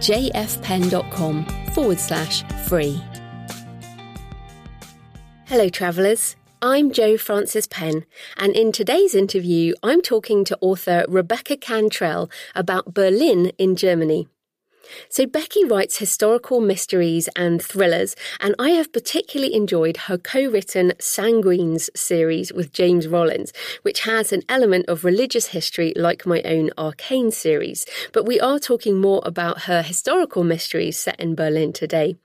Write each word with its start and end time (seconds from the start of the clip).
jfpenn.com 0.00 1.46
forward 1.72 2.00
slash 2.00 2.42
free. 2.66 3.00
Hello, 5.46 5.68
travellers. 5.68 6.36
I'm 6.62 6.92
Jo 6.92 7.16
Francis 7.16 7.66
Penn, 7.66 8.04
and 8.36 8.54
in 8.54 8.70
today's 8.70 9.14
interview, 9.14 9.74
I'm 9.82 10.02
talking 10.02 10.44
to 10.44 10.58
author 10.60 11.06
Rebecca 11.08 11.56
Cantrell 11.56 12.30
about 12.54 12.92
Berlin 12.92 13.52
in 13.56 13.76
Germany. 13.76 14.28
So, 15.08 15.26
Becky 15.26 15.64
writes 15.64 15.98
historical 15.98 16.60
mysteries 16.60 17.28
and 17.36 17.62
thrillers, 17.62 18.16
and 18.40 18.54
I 18.58 18.70
have 18.70 18.92
particularly 18.92 19.54
enjoyed 19.54 19.96
her 20.08 20.18
co 20.18 20.46
written 20.46 20.92
Sanguines 20.98 21.88
series 21.96 22.52
with 22.52 22.72
James 22.72 23.08
Rollins, 23.08 23.52
which 23.82 24.00
has 24.00 24.32
an 24.32 24.42
element 24.48 24.86
of 24.88 25.04
religious 25.04 25.48
history 25.48 25.92
like 25.96 26.26
my 26.26 26.42
own 26.42 26.70
Arcane 26.78 27.30
series. 27.30 27.86
But 28.12 28.26
we 28.26 28.40
are 28.40 28.58
talking 28.58 29.00
more 29.00 29.22
about 29.24 29.62
her 29.62 29.82
historical 29.82 30.44
mysteries 30.44 30.98
set 30.98 31.18
in 31.20 31.34
Berlin 31.34 31.72
today. 31.72 32.16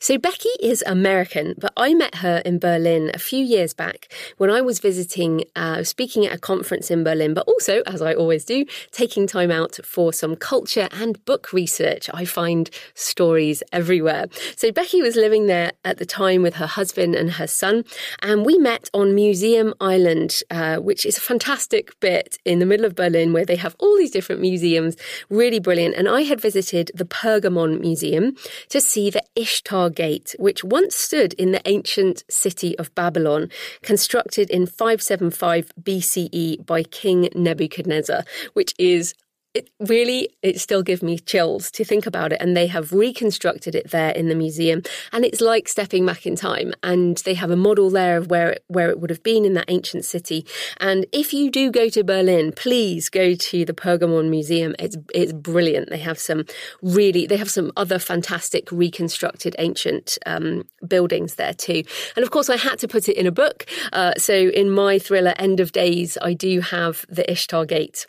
So, 0.00 0.18
Becky 0.18 0.48
is 0.60 0.82
American, 0.86 1.54
but 1.58 1.72
I 1.76 1.94
met 1.94 2.16
her 2.16 2.42
in 2.44 2.58
Berlin 2.58 3.10
a 3.14 3.18
few 3.18 3.44
years 3.44 3.74
back 3.74 4.12
when 4.36 4.50
I 4.50 4.60
was 4.60 4.78
visiting, 4.78 5.44
uh, 5.56 5.84
speaking 5.84 6.26
at 6.26 6.32
a 6.32 6.38
conference 6.38 6.90
in 6.90 7.04
Berlin, 7.04 7.34
but 7.34 7.46
also, 7.46 7.82
as 7.86 8.02
I 8.02 8.14
always 8.14 8.44
do, 8.44 8.64
taking 8.90 9.26
time 9.26 9.50
out 9.50 9.78
for 9.84 10.12
some 10.12 10.36
culture 10.36 10.88
and 10.92 11.24
book 11.24 11.52
research. 11.52 12.10
I 12.12 12.24
find 12.24 12.70
stories 12.94 13.62
everywhere. 13.72 14.26
So, 14.56 14.72
Becky 14.72 15.02
was 15.02 15.16
living 15.16 15.46
there 15.46 15.72
at 15.84 15.98
the 15.98 16.06
time 16.06 16.42
with 16.42 16.54
her 16.54 16.66
husband 16.66 17.14
and 17.14 17.32
her 17.32 17.46
son, 17.46 17.84
and 18.22 18.44
we 18.44 18.58
met 18.58 18.90
on 18.92 19.14
Museum 19.14 19.74
Island, 19.80 20.42
uh, 20.50 20.76
which 20.76 21.06
is 21.06 21.16
a 21.16 21.20
fantastic 21.20 21.98
bit 22.00 22.38
in 22.44 22.58
the 22.58 22.66
middle 22.66 22.86
of 22.86 22.94
Berlin 22.94 23.32
where 23.32 23.44
they 23.44 23.56
have 23.56 23.76
all 23.78 23.96
these 23.96 24.10
different 24.10 24.40
museums, 24.40 24.96
really 25.28 25.60
brilliant. 25.60 25.94
And 25.94 26.08
I 26.08 26.22
had 26.22 26.40
visited 26.40 26.90
the 26.94 27.04
Pergamon 27.04 27.80
Museum 27.80 28.36
to 28.70 28.80
see 28.80 29.10
the 29.10 29.22
Ish 29.36 29.59
Ishtar 29.60 29.90
Gate, 29.90 30.34
which 30.38 30.64
once 30.64 30.96
stood 30.96 31.34
in 31.34 31.52
the 31.52 31.60
ancient 31.66 32.24
city 32.30 32.78
of 32.78 32.94
Babylon, 32.94 33.50
constructed 33.82 34.48
in 34.48 34.64
575 34.64 35.72
BCE 35.82 36.64
by 36.64 36.82
King 36.84 37.28
Nebuchadnezzar, 37.34 38.24
which 38.54 38.74
is 38.78 39.14
it 39.54 39.68
really 39.80 40.28
it 40.42 40.60
still 40.60 40.82
gives 40.82 41.02
me 41.02 41.18
chills 41.18 41.70
to 41.72 41.84
think 41.84 42.06
about 42.06 42.32
it 42.32 42.40
and 42.40 42.56
they 42.56 42.68
have 42.68 42.92
reconstructed 42.92 43.74
it 43.74 43.90
there 43.90 44.10
in 44.10 44.28
the 44.28 44.34
museum 44.34 44.82
and 45.12 45.24
it's 45.24 45.40
like 45.40 45.68
stepping 45.68 46.06
back 46.06 46.24
in 46.24 46.36
time 46.36 46.72
and 46.82 47.18
they 47.18 47.34
have 47.34 47.50
a 47.50 47.56
model 47.56 47.90
there 47.90 48.16
of 48.16 48.28
where 48.28 48.50
it, 48.50 48.64
where 48.68 48.90
it 48.90 49.00
would 49.00 49.10
have 49.10 49.22
been 49.22 49.44
in 49.44 49.54
that 49.54 49.64
ancient 49.68 50.04
city. 50.04 50.46
And 50.78 51.06
if 51.12 51.32
you 51.32 51.50
do 51.50 51.70
go 51.70 51.88
to 51.88 52.04
Berlin 52.04 52.52
please 52.52 53.08
go 53.08 53.34
to 53.34 53.64
the 53.64 53.74
Pergamon 53.74 54.30
museum. 54.30 54.74
It's 54.78 54.96
it's 55.14 55.32
brilliant. 55.32 55.90
They 55.90 55.98
have 55.98 56.18
some 56.18 56.44
really 56.82 57.26
they 57.26 57.36
have 57.36 57.50
some 57.50 57.72
other 57.76 57.98
fantastic 57.98 58.70
reconstructed 58.70 59.56
ancient 59.58 60.18
um, 60.26 60.64
buildings 60.86 61.34
there 61.34 61.54
too. 61.54 61.82
And 62.14 62.22
of 62.22 62.30
course 62.30 62.48
I 62.48 62.56
had 62.56 62.78
to 62.80 62.88
put 62.88 63.08
it 63.08 63.16
in 63.16 63.26
a 63.26 63.32
book. 63.32 63.66
Uh, 63.92 64.14
so 64.16 64.34
in 64.34 64.70
my 64.70 64.98
thriller 64.98 65.34
End 65.36 65.58
of 65.58 65.72
Days 65.72 66.16
I 66.22 66.34
do 66.34 66.60
have 66.60 67.04
the 67.08 67.28
Ishtar 67.30 67.64
Gate 67.66 68.06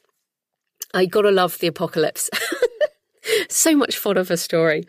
I 0.93 1.05
gotta 1.05 1.31
love 1.31 1.57
the 1.59 1.67
apocalypse. 1.67 2.29
so 3.49 3.75
much 3.75 3.97
fun 3.97 4.17
of 4.17 4.31
a 4.31 4.37
story. 4.37 4.85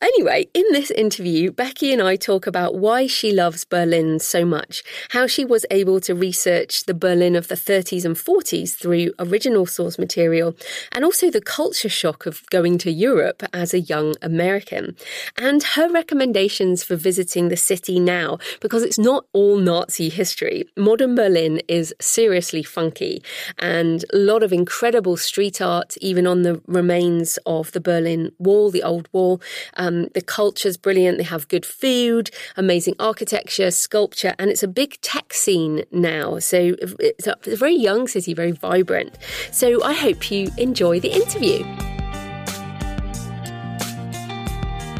Anyway, 0.00 0.46
in 0.54 0.64
this 0.72 0.90
interview, 0.90 1.50
Becky 1.50 1.92
and 1.92 2.02
I 2.02 2.16
talk 2.16 2.46
about 2.46 2.76
why 2.76 3.06
she 3.06 3.32
loves 3.32 3.64
Berlin 3.64 4.18
so 4.18 4.44
much, 4.44 4.82
how 5.10 5.26
she 5.26 5.44
was 5.44 5.66
able 5.70 6.00
to 6.00 6.14
research 6.14 6.84
the 6.84 6.94
Berlin 6.94 7.36
of 7.36 7.48
the 7.48 7.54
30s 7.54 8.04
and 8.04 8.16
40s 8.16 8.74
through 8.74 9.12
original 9.18 9.66
source 9.66 9.98
material, 9.98 10.56
and 10.92 11.04
also 11.04 11.30
the 11.30 11.40
culture 11.40 11.88
shock 11.88 12.26
of 12.26 12.48
going 12.50 12.78
to 12.78 12.90
Europe 12.90 13.42
as 13.52 13.74
a 13.74 13.80
young 13.80 14.14
American, 14.22 14.96
and 15.36 15.62
her 15.62 15.90
recommendations 15.90 16.82
for 16.82 16.96
visiting 16.96 17.48
the 17.48 17.56
city 17.56 18.00
now, 18.00 18.38
because 18.60 18.82
it's 18.82 18.98
not 18.98 19.26
all 19.32 19.56
Nazi 19.56 20.08
history. 20.08 20.64
Modern 20.76 21.14
Berlin 21.14 21.60
is 21.68 21.94
seriously 22.00 22.62
funky, 22.62 23.22
and 23.58 24.04
a 24.12 24.16
lot 24.16 24.42
of 24.42 24.52
incredible 24.52 25.16
street 25.16 25.60
art, 25.60 25.96
even 26.00 26.26
on 26.26 26.42
the 26.42 26.60
remains 26.66 27.38
of 27.46 27.65
of 27.66 27.72
the 27.72 27.80
Berlin 27.80 28.32
Wall, 28.38 28.70
the 28.70 28.82
old 28.82 29.08
wall. 29.12 29.40
Um, 29.74 30.08
the 30.14 30.22
culture's 30.22 30.76
brilliant. 30.76 31.18
They 31.18 31.24
have 31.24 31.48
good 31.48 31.66
food, 31.66 32.30
amazing 32.56 32.94
architecture, 32.98 33.70
sculpture, 33.70 34.34
and 34.38 34.50
it's 34.50 34.62
a 34.62 34.68
big 34.68 35.00
tech 35.00 35.34
scene 35.34 35.84
now. 35.90 36.38
So 36.38 36.76
it's 36.80 37.26
a, 37.26 37.36
it's 37.44 37.48
a 37.48 37.56
very 37.56 37.76
young 37.76 38.08
city, 38.08 38.34
very 38.34 38.52
vibrant. 38.52 39.18
So 39.52 39.82
I 39.82 39.92
hope 39.92 40.30
you 40.30 40.50
enjoy 40.56 41.00
the 41.00 41.12
interview. 41.12 41.64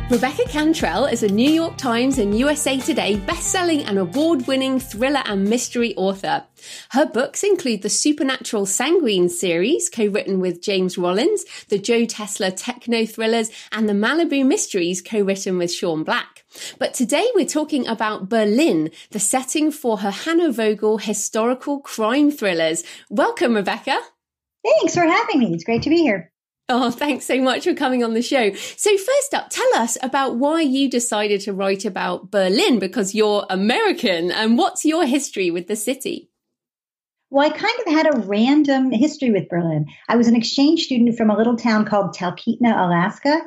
Rebecca 0.08 0.44
Cantrell 0.44 1.06
is 1.06 1.24
a 1.24 1.28
New 1.28 1.50
York 1.50 1.76
Times 1.76 2.18
and 2.18 2.38
USA 2.38 2.78
Today 2.78 3.16
best-selling 3.16 3.82
and 3.86 3.98
award-winning 3.98 4.78
thriller 4.78 5.22
and 5.24 5.50
mystery 5.50 5.96
author. 5.96 6.44
Her 6.90 7.06
books 7.06 7.42
include 7.42 7.82
the 7.82 7.90
Supernatural 7.90 8.66
Sanguines 8.66 9.30
series, 9.30 9.88
co-written 9.88 10.38
with 10.38 10.62
James 10.62 10.96
Rollins, 10.96 11.44
the 11.70 11.80
Joe 11.80 12.04
Tesla 12.04 12.52
techno 12.52 13.04
thrillers, 13.04 13.50
and 13.72 13.88
the 13.88 13.94
Malibu 13.94 14.46
Mysteries, 14.46 15.02
co-written 15.02 15.58
with 15.58 15.72
Sean 15.72 16.04
Black. 16.04 16.44
But 16.78 16.94
today 16.94 17.28
we're 17.34 17.44
talking 17.44 17.88
about 17.88 18.28
Berlin, 18.28 18.92
the 19.10 19.18
setting 19.18 19.72
for 19.72 19.98
her 19.98 20.12
Hannah 20.12 20.52
Vogel 20.52 20.98
historical 20.98 21.80
crime 21.80 22.30
thrillers. 22.30 22.84
Welcome, 23.10 23.54
Rebecca. 23.54 23.98
Thanks 24.64 24.94
for 24.94 25.02
having 25.02 25.40
me. 25.40 25.52
It's 25.52 25.64
great 25.64 25.82
to 25.82 25.90
be 25.90 26.02
here. 26.02 26.30
Oh, 26.68 26.90
thanks 27.02 27.26
so 27.26 27.40
much 27.40 27.64
for 27.64 27.74
coming 27.74 28.02
on 28.02 28.14
the 28.14 28.22
show. 28.22 28.52
So, 28.54 28.96
first 28.96 29.34
up, 29.34 29.50
tell 29.50 29.68
us 29.76 29.96
about 30.02 30.36
why 30.36 30.62
you 30.62 30.90
decided 30.90 31.40
to 31.42 31.52
write 31.52 31.84
about 31.84 32.30
Berlin 32.30 32.78
because 32.78 33.14
you're 33.14 33.46
American 33.48 34.30
and 34.30 34.58
what's 34.58 34.84
your 34.84 35.06
history 35.06 35.50
with 35.50 35.68
the 35.68 35.76
city? 35.76 36.30
Well, 37.30 37.46
I 37.46 37.50
kind 37.50 37.74
of 37.86 37.92
had 37.92 38.14
a 38.14 38.20
random 38.20 38.92
history 38.92 39.30
with 39.30 39.48
Berlin. 39.48 39.86
I 40.08 40.16
was 40.16 40.28
an 40.28 40.36
exchange 40.36 40.84
student 40.84 41.16
from 41.16 41.28
a 41.28 41.36
little 41.36 41.56
town 41.56 41.84
called 41.84 42.14
Talkeetna, 42.14 42.72
Alaska, 42.72 43.40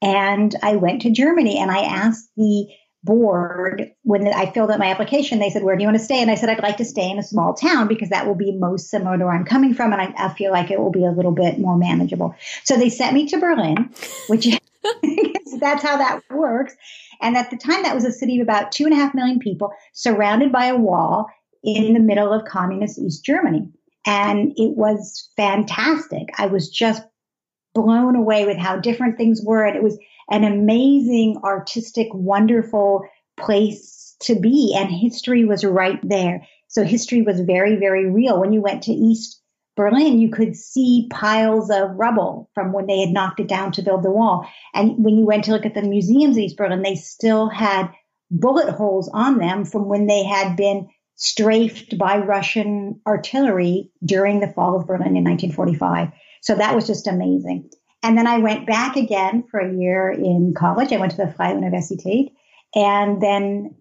and 0.00 0.54
I 0.62 0.76
went 0.76 1.02
to 1.02 1.10
Germany 1.10 1.58
and 1.58 1.70
I 1.70 1.80
asked 1.80 2.30
the 2.36 2.66
board 3.04 3.90
when 4.02 4.26
I 4.26 4.50
filled 4.50 4.70
out 4.70 4.78
my 4.78 4.90
application. 4.90 5.38
They 5.38 5.50
said, 5.50 5.62
"Where 5.62 5.76
do 5.76 5.82
you 5.82 5.86
want 5.86 5.98
to 5.98 6.04
stay?" 6.04 6.20
And 6.20 6.30
I 6.30 6.34
said, 6.34 6.48
"I'd 6.48 6.62
like 6.62 6.78
to 6.78 6.84
stay 6.84 7.08
in 7.08 7.18
a 7.18 7.22
small 7.22 7.54
town 7.54 7.86
because 7.86 8.08
that 8.08 8.26
will 8.26 8.34
be 8.34 8.52
most 8.52 8.88
similar 8.88 9.18
to 9.18 9.24
where 9.24 9.34
I'm 9.34 9.44
coming 9.44 9.74
from, 9.74 9.92
and 9.92 10.00
I, 10.00 10.14
I 10.16 10.28
feel 10.30 10.50
like 10.50 10.70
it 10.70 10.80
will 10.80 10.90
be 10.90 11.04
a 11.04 11.10
little 11.10 11.32
bit 11.32 11.58
more 11.58 11.76
manageable." 11.76 12.34
So 12.64 12.76
they 12.76 12.88
sent 12.88 13.14
me 13.14 13.26
to 13.26 13.38
Berlin, 13.38 13.90
which 14.28 14.46
that's 15.60 15.82
how 15.82 15.96
that 15.98 16.20
works. 16.30 16.74
And 17.20 17.36
at 17.36 17.50
the 17.50 17.56
time, 17.56 17.82
that 17.82 17.94
was 17.94 18.04
a 18.04 18.12
city 18.12 18.40
of 18.40 18.44
about 18.44 18.72
two 18.72 18.84
and 18.84 18.92
a 18.92 18.96
half 18.96 19.14
million 19.14 19.38
people, 19.38 19.72
surrounded 19.92 20.50
by 20.50 20.66
a 20.66 20.76
wall 20.76 21.26
in 21.62 21.94
the 21.94 22.00
middle 22.00 22.32
of 22.32 22.46
communist 22.46 22.98
East 22.98 23.24
Germany. 23.24 23.68
And 24.06 24.52
it 24.56 24.76
was 24.76 25.30
fantastic. 25.36 26.28
I 26.36 26.46
was 26.46 26.68
just 26.68 27.02
blown 27.74 28.16
away 28.16 28.46
with 28.46 28.56
how 28.56 28.76
different 28.76 29.16
things 29.16 29.40
were. 29.42 29.64
And 29.64 29.76
it 29.76 29.82
was 29.82 29.98
an 30.30 30.44
amazing, 30.44 31.38
artistic, 31.44 32.08
wonderful 32.12 33.06
place 33.36 34.16
to 34.20 34.38
be. 34.38 34.74
And 34.76 34.90
history 34.90 35.44
was 35.44 35.64
right 35.64 35.98
there. 36.02 36.46
So 36.68 36.84
history 36.84 37.22
was 37.22 37.40
very, 37.40 37.76
very 37.76 38.10
real. 38.10 38.40
When 38.40 38.52
you 38.52 38.60
went 38.60 38.82
to 38.84 38.92
East 38.92 39.40
Berlin, 39.76 40.20
you 40.20 40.30
could 40.30 40.56
see 40.56 41.08
piles 41.10 41.70
of 41.70 41.90
rubble 41.96 42.48
from 42.54 42.72
when 42.72 42.86
they 42.86 43.00
had 43.00 43.10
knocked 43.10 43.40
it 43.40 43.48
down 43.48 43.72
to 43.72 43.82
build 43.82 44.02
the 44.02 44.10
wall. 44.10 44.46
And 44.72 45.04
when 45.04 45.16
you 45.16 45.24
went 45.24 45.44
to 45.44 45.52
look 45.52 45.66
at 45.66 45.74
the 45.74 45.82
museums 45.82 46.36
in 46.36 46.44
East 46.44 46.56
Berlin, 46.56 46.82
they 46.82 46.94
still 46.94 47.48
had 47.48 47.90
bullet 48.30 48.70
holes 48.70 49.10
on 49.12 49.38
them 49.38 49.64
from 49.64 49.86
when 49.88 50.06
they 50.06 50.24
had 50.24 50.56
been 50.56 50.88
strafed 51.16 51.96
by 51.98 52.18
Russian 52.18 53.00
artillery 53.06 53.90
during 54.04 54.40
the 54.40 54.48
fall 54.48 54.76
of 54.76 54.86
Berlin 54.86 55.16
in 55.16 55.24
1945. 55.24 56.10
So 56.44 56.54
that 56.54 56.74
was 56.74 56.86
just 56.86 57.06
amazing. 57.06 57.70
And 58.02 58.18
then 58.18 58.26
I 58.26 58.36
went 58.36 58.66
back 58.66 58.96
again 58.96 59.44
for 59.50 59.58
a 59.58 59.74
year 59.74 60.10
in 60.10 60.52
college. 60.56 60.92
I 60.92 60.98
went 60.98 61.12
to 61.12 61.16
the 61.16 61.32
Freie 61.32 61.54
Universität. 61.54 62.32
And 62.74 63.22
then 63.22 63.74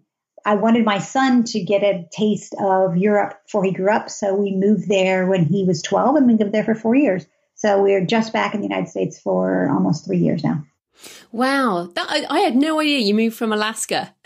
I 0.46 0.56
wanted 0.56 0.86
my 0.86 1.00
son 1.00 1.44
to 1.46 1.62
get 1.62 1.84
a 1.84 2.08
taste 2.12 2.56
of 2.62 2.96
Europe 2.96 3.34
before 3.46 3.66
he 3.66 3.72
grew 3.72 3.92
up. 3.92 4.10
So 4.10 4.34
we 4.34 4.56
moved 4.56 4.88
there 4.88 5.28
when 5.28 5.44
he 5.44 5.66
was 5.66 5.82
12 5.82 6.16
and 6.16 6.28
we 6.28 6.36
lived 6.36 6.54
there 6.54 6.64
for 6.64 6.74
four 6.74 6.96
years. 6.96 7.26
So 7.56 7.84
we're 7.84 8.06
just 8.06 8.32
back 8.32 8.54
in 8.54 8.62
the 8.62 8.68
United 8.68 8.90
States 8.90 9.20
for 9.20 9.70
almost 9.70 10.06
three 10.06 10.18
years 10.18 10.42
now. 10.42 10.64
Wow, 11.34 11.90
that, 11.96 12.06
I, 12.08 12.26
I, 12.30 12.40
had 12.42 12.56
no 12.56 12.80
idea 12.80 13.00
you 13.00 13.16
moved 13.16 13.36
from 13.36 13.52
Alaska. 13.52 14.14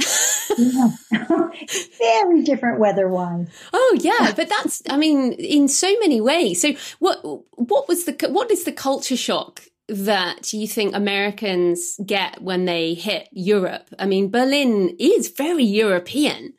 yeah. 0.58 0.90
Very 1.98 2.44
different 2.44 2.80
weather-wise. 2.80 3.48
Oh 3.74 3.98
yeah, 4.00 4.34
but 4.36 4.50
that's 4.50 4.82
I 4.90 4.98
mean 4.98 5.34
in 5.34 5.68
so 5.68 5.94
many 6.00 6.22
ways. 6.22 6.62
So 6.62 6.74
what 7.00 7.20
what 7.52 7.88
was 7.88 8.06
the 8.06 8.30
what 8.30 8.52
is 8.52 8.64
the 8.64 8.72
culture 8.72 9.18
shock 9.18 9.64
that 9.90 10.52
you 10.54 10.68
think 10.68 10.96
Americans 10.96 12.00
get 12.06 12.42
when 12.42 12.66
they 12.66 12.94
hit 12.94 13.30
Europe? 13.32 13.90
I 13.98 14.06
mean, 14.06 14.30
Berlin 14.30 14.96
is 15.00 15.30
very 15.30 15.64
European. 15.64 16.54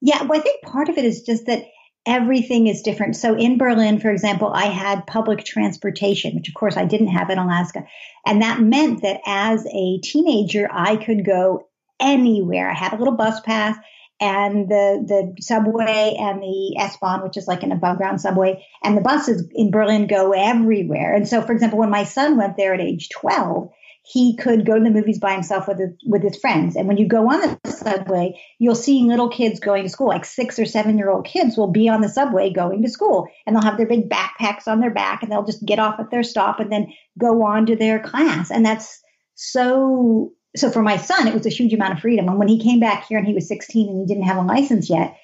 Yeah, 0.00 0.22
well, 0.22 0.38
I 0.38 0.42
think 0.42 0.62
part 0.62 0.88
of 0.88 0.98
it 0.98 1.04
is 1.04 1.22
just 1.22 1.46
that 1.46 1.64
everything 2.06 2.66
is 2.66 2.82
different. 2.82 3.16
So 3.16 3.36
in 3.36 3.58
Berlin, 3.58 4.00
for 4.00 4.10
example, 4.10 4.50
I 4.52 4.64
had 4.64 5.06
public 5.06 5.44
transportation, 5.44 6.34
which 6.34 6.48
of 6.48 6.54
course 6.54 6.76
I 6.76 6.84
didn't 6.84 7.08
have 7.08 7.30
in 7.30 7.38
Alaska. 7.38 7.84
And 8.26 8.42
that 8.42 8.60
meant 8.60 9.02
that 9.02 9.20
as 9.26 9.64
a 9.66 10.00
teenager, 10.02 10.68
I 10.72 10.96
could 10.96 11.24
go 11.24 11.68
anywhere. 12.02 12.70
I 12.70 12.74
had 12.74 12.92
a 12.92 12.96
little 12.96 13.16
bus 13.16 13.40
pass 13.40 13.76
and 14.20 14.68
the, 14.68 15.04
the 15.06 15.42
subway 15.42 16.16
and 16.18 16.40
the 16.40 16.76
S-Bahn, 16.78 17.22
which 17.22 17.36
is 17.36 17.48
like 17.48 17.62
an 17.64 17.72
above 17.72 17.96
ground 17.96 18.20
subway, 18.20 18.64
and 18.84 18.96
the 18.96 19.00
buses 19.00 19.48
in 19.52 19.70
Berlin 19.72 20.06
go 20.06 20.32
everywhere. 20.32 21.14
And 21.14 21.26
so, 21.26 21.42
for 21.42 21.52
example, 21.52 21.78
when 21.78 21.90
my 21.90 22.04
son 22.04 22.36
went 22.36 22.56
there 22.56 22.72
at 22.72 22.80
age 22.80 23.08
12, 23.08 23.68
he 24.04 24.36
could 24.36 24.66
go 24.66 24.78
to 24.78 24.84
the 24.84 24.90
movies 24.90 25.18
by 25.18 25.32
himself 25.32 25.68
with 25.68 25.78
his, 25.78 25.90
with 26.06 26.22
his 26.22 26.36
friends. 26.36 26.76
And 26.76 26.88
when 26.88 26.96
you 26.96 27.06
go 27.06 27.30
on 27.30 27.58
the 27.64 27.70
subway, 27.70 28.40
you'll 28.58 28.74
see 28.74 29.04
little 29.04 29.28
kids 29.28 29.60
going 29.60 29.84
to 29.84 29.88
school, 29.88 30.08
like 30.08 30.24
six 30.24 30.58
or 30.58 30.66
seven 30.66 30.98
year 30.98 31.10
old 31.10 31.24
kids 31.24 31.56
will 31.56 31.70
be 31.70 31.88
on 31.88 32.00
the 32.00 32.08
subway 32.08 32.52
going 32.52 32.82
to 32.82 32.88
school 32.88 33.28
and 33.46 33.54
they'll 33.54 33.62
have 33.62 33.76
their 33.76 33.86
big 33.86 34.08
backpacks 34.08 34.66
on 34.66 34.80
their 34.80 34.90
back 34.90 35.22
and 35.22 35.30
they'll 35.30 35.44
just 35.44 35.64
get 35.64 35.78
off 35.78 36.00
at 36.00 36.10
their 36.10 36.24
stop 36.24 36.58
and 36.58 36.72
then 36.72 36.92
go 37.18 37.44
on 37.44 37.66
to 37.66 37.76
their 37.76 38.00
class. 38.00 38.50
And 38.50 38.66
that's 38.66 39.00
so, 39.34 40.32
so 40.56 40.70
for 40.70 40.82
my 40.82 40.96
son, 40.96 41.26
it 41.26 41.34
was 41.34 41.46
a 41.46 41.50
huge 41.50 41.72
amount 41.72 41.94
of 41.94 42.00
freedom. 42.00 42.28
And 42.28 42.38
when 42.38 42.48
he 42.48 42.62
came 42.62 42.80
back 42.80 43.06
here 43.06 43.18
and 43.18 43.26
he 43.26 43.34
was 43.34 43.48
16 43.48 43.88
and 43.88 44.00
he 44.00 44.06
didn't 44.06 44.28
have 44.28 44.36
a 44.36 44.42
license 44.46 44.90
yet, 44.90 45.16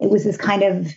it 0.00 0.10
was 0.10 0.24
this 0.24 0.36
kind 0.36 0.62
of 0.62 0.88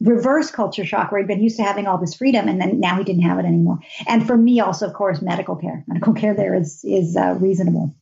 reverse 0.00 0.50
culture 0.50 0.84
shock 0.84 1.12
where 1.12 1.20
he'd 1.20 1.28
been 1.28 1.42
used 1.42 1.56
to 1.56 1.62
having 1.62 1.86
all 1.86 1.98
this 1.98 2.14
freedom 2.14 2.48
and 2.48 2.60
then 2.60 2.80
now 2.80 2.96
he 2.96 3.04
didn't 3.04 3.22
have 3.22 3.38
it 3.38 3.44
anymore. 3.44 3.78
And 4.06 4.26
for 4.26 4.36
me 4.36 4.60
also, 4.60 4.86
of 4.86 4.94
course, 4.94 5.20
medical 5.20 5.56
care. 5.56 5.84
Medical 5.86 6.14
care 6.14 6.34
there 6.34 6.54
is 6.54 6.80
is 6.84 7.16
uh, 7.16 7.36
reasonable. 7.38 7.94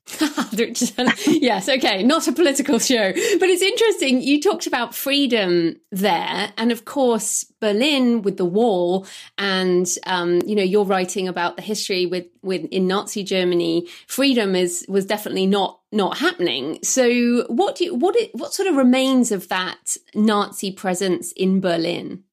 yes, 1.26 1.68
okay, 1.68 2.02
not 2.02 2.26
a 2.28 2.32
political 2.32 2.78
show, 2.78 3.12
but 3.12 3.48
it's 3.48 3.62
interesting. 3.62 4.22
You 4.22 4.40
talked 4.40 4.66
about 4.66 4.94
freedom 4.94 5.76
there, 5.90 6.52
and 6.56 6.72
of 6.72 6.84
course, 6.84 7.44
Berlin 7.60 8.22
with 8.22 8.36
the 8.36 8.44
wall, 8.44 9.06
and 9.36 9.86
um, 10.06 10.40
you 10.46 10.54
know, 10.54 10.62
you're 10.62 10.84
writing 10.84 11.28
about 11.28 11.56
the 11.56 11.62
history 11.62 12.06
with 12.06 12.26
with 12.42 12.64
in 12.66 12.86
Nazi 12.86 13.22
Germany. 13.22 13.86
Freedom 14.06 14.54
is 14.54 14.86
was 14.88 15.04
definitely 15.04 15.46
not 15.46 15.77
not 15.90 16.19
happening. 16.19 16.79
So, 16.82 17.44
what 17.49 17.76
do 17.76 17.85
you, 17.85 17.94
what 17.94 18.17
it, 18.17 18.31
what 18.35 18.52
sort 18.52 18.69
of 18.69 18.76
remains 18.76 19.32
of 19.32 19.49
that 19.49 19.96
Nazi 20.14 20.70
presence 20.70 21.32
in 21.32 21.61
Berlin? 21.61 22.25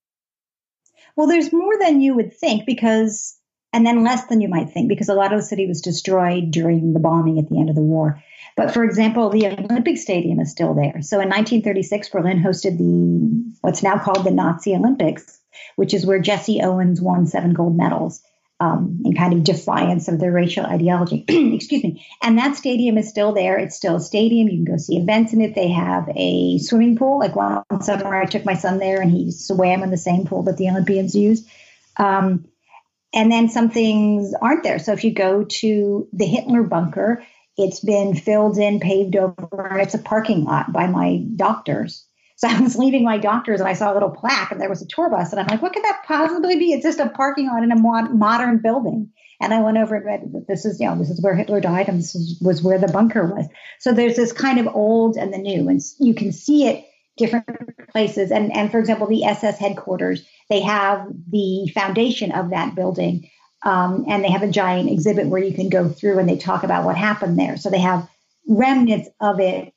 Well, 1.16 1.26
there's 1.26 1.52
more 1.52 1.78
than 1.80 2.00
you 2.00 2.14
would 2.14 2.34
think 2.34 2.66
because, 2.66 3.38
and 3.72 3.86
then 3.86 4.04
less 4.04 4.26
than 4.26 4.40
you 4.40 4.48
might 4.48 4.70
think 4.70 4.88
because 4.88 5.08
a 5.08 5.14
lot 5.14 5.32
of 5.32 5.40
the 5.40 5.46
city 5.46 5.66
was 5.66 5.80
destroyed 5.80 6.50
during 6.50 6.92
the 6.92 7.00
bombing 7.00 7.38
at 7.38 7.48
the 7.48 7.58
end 7.58 7.70
of 7.70 7.74
the 7.74 7.82
war. 7.82 8.22
But 8.56 8.72
for 8.72 8.84
example, 8.84 9.30
the 9.30 9.46
Olympic 9.46 9.98
Stadium 9.98 10.40
is 10.40 10.50
still 10.50 10.74
there. 10.74 11.02
So 11.02 11.20
in 11.20 11.28
1936, 11.28 12.08
Berlin 12.10 12.42
hosted 12.42 12.78
the 12.78 13.54
what's 13.62 13.82
now 13.82 13.98
called 13.98 14.24
the 14.24 14.30
Nazi 14.30 14.74
Olympics, 14.74 15.40
which 15.76 15.94
is 15.94 16.06
where 16.06 16.18
Jesse 16.18 16.60
Owens 16.62 17.00
won 17.00 17.26
seven 17.26 17.54
gold 17.54 17.76
medals 17.76 18.22
um, 18.58 19.02
in 19.04 19.14
kind 19.14 19.34
of 19.34 19.44
defiance 19.44 20.08
of 20.08 20.18
their 20.18 20.32
racial 20.32 20.64
ideology. 20.64 21.24
Excuse 21.28 21.84
me. 21.84 22.06
And 22.22 22.38
that 22.38 22.56
stadium 22.56 22.96
is 22.96 23.08
still 23.08 23.32
there. 23.32 23.58
It's 23.58 23.76
still 23.76 23.96
a 23.96 24.00
stadium. 24.00 24.48
You 24.48 24.64
can 24.64 24.74
go 24.74 24.78
see 24.78 24.96
events 24.96 25.32
in 25.32 25.42
it. 25.42 25.54
They 25.54 25.68
have 25.68 26.08
a 26.14 26.58
swimming 26.58 26.96
pool. 26.96 27.18
Like 27.18 27.36
one 27.36 27.64
summer, 27.82 28.14
I 28.14 28.24
took 28.24 28.44
my 28.44 28.54
son 28.54 28.78
there 28.78 29.00
and 29.00 29.10
he 29.10 29.30
swam 29.30 29.82
in 29.82 29.90
the 29.90 29.98
same 29.98 30.26
pool 30.26 30.44
that 30.44 30.56
the 30.56 30.70
Olympians 30.70 31.14
use. 31.14 31.46
Um, 31.98 32.46
and 33.12 33.30
then 33.30 33.48
some 33.48 33.70
things 33.70 34.34
aren't 34.40 34.62
there. 34.62 34.78
So 34.78 34.92
if 34.92 35.04
you 35.04 35.12
go 35.12 35.44
to 35.44 36.08
the 36.12 36.26
Hitler 36.26 36.62
bunker, 36.62 37.24
it's 37.58 37.80
been 37.80 38.14
filled 38.14 38.58
in, 38.58 38.80
paved 38.80 39.16
over. 39.16 39.78
It's 39.78 39.94
a 39.94 39.98
parking 39.98 40.44
lot 40.44 40.72
by 40.72 40.86
my 40.86 41.22
doctors. 41.36 42.05
So 42.36 42.48
I 42.48 42.60
was 42.60 42.76
leaving 42.76 43.04
my 43.04 43.18
doctor's 43.18 43.60
and 43.60 43.68
I 43.68 43.72
saw 43.72 43.92
a 43.92 43.94
little 43.94 44.10
plaque 44.10 44.52
and 44.52 44.60
there 44.60 44.68
was 44.68 44.82
a 44.82 44.86
tour 44.86 45.08
bus. 45.10 45.32
And 45.32 45.40
I'm 45.40 45.46
like, 45.46 45.62
what 45.62 45.72
could 45.72 45.84
that 45.84 46.04
possibly 46.06 46.56
be? 46.56 46.72
It's 46.72 46.84
just 46.84 47.00
a 47.00 47.08
parking 47.08 47.48
lot 47.48 47.62
in 47.62 47.72
a 47.72 47.76
modern 47.76 48.58
building. 48.58 49.10
And 49.40 49.52
I 49.52 49.60
went 49.60 49.78
over 49.78 49.96
and 49.96 50.04
read 50.04 50.32
that 50.32 50.46
this 50.46 50.64
is, 50.64 50.80
you 50.80 50.86
know, 50.86 50.96
this 50.96 51.10
is 51.10 51.22
where 51.22 51.34
Hitler 51.34 51.60
died 51.60 51.88
and 51.88 51.98
this 51.98 52.38
was 52.40 52.62
where 52.62 52.78
the 52.78 52.88
bunker 52.88 53.26
was. 53.26 53.46
So 53.80 53.92
there's 53.92 54.16
this 54.16 54.32
kind 54.32 54.58
of 54.58 54.68
old 54.74 55.16
and 55.16 55.32
the 55.32 55.38
new, 55.38 55.68
and 55.68 55.80
you 55.98 56.14
can 56.14 56.32
see 56.32 56.68
it 56.68 56.84
different 57.16 57.46
places. 57.90 58.30
And, 58.30 58.54
and 58.54 58.70
for 58.70 58.78
example, 58.78 59.06
the 59.06 59.24
SS 59.24 59.58
headquarters, 59.58 60.26
they 60.50 60.60
have 60.60 61.06
the 61.30 61.70
foundation 61.74 62.32
of 62.32 62.50
that 62.50 62.74
building. 62.74 63.30
Um, 63.62 64.04
and 64.08 64.22
they 64.22 64.30
have 64.30 64.42
a 64.42 64.50
giant 64.50 64.90
exhibit 64.90 65.26
where 65.26 65.42
you 65.42 65.54
can 65.54 65.70
go 65.70 65.88
through 65.88 66.18
and 66.18 66.28
they 66.28 66.36
talk 66.36 66.62
about 66.62 66.84
what 66.84 66.96
happened 66.96 67.38
there. 67.38 67.56
So 67.56 67.70
they 67.70 67.80
have 67.80 68.08
remnants 68.46 69.08
of 69.20 69.40
it 69.40 69.72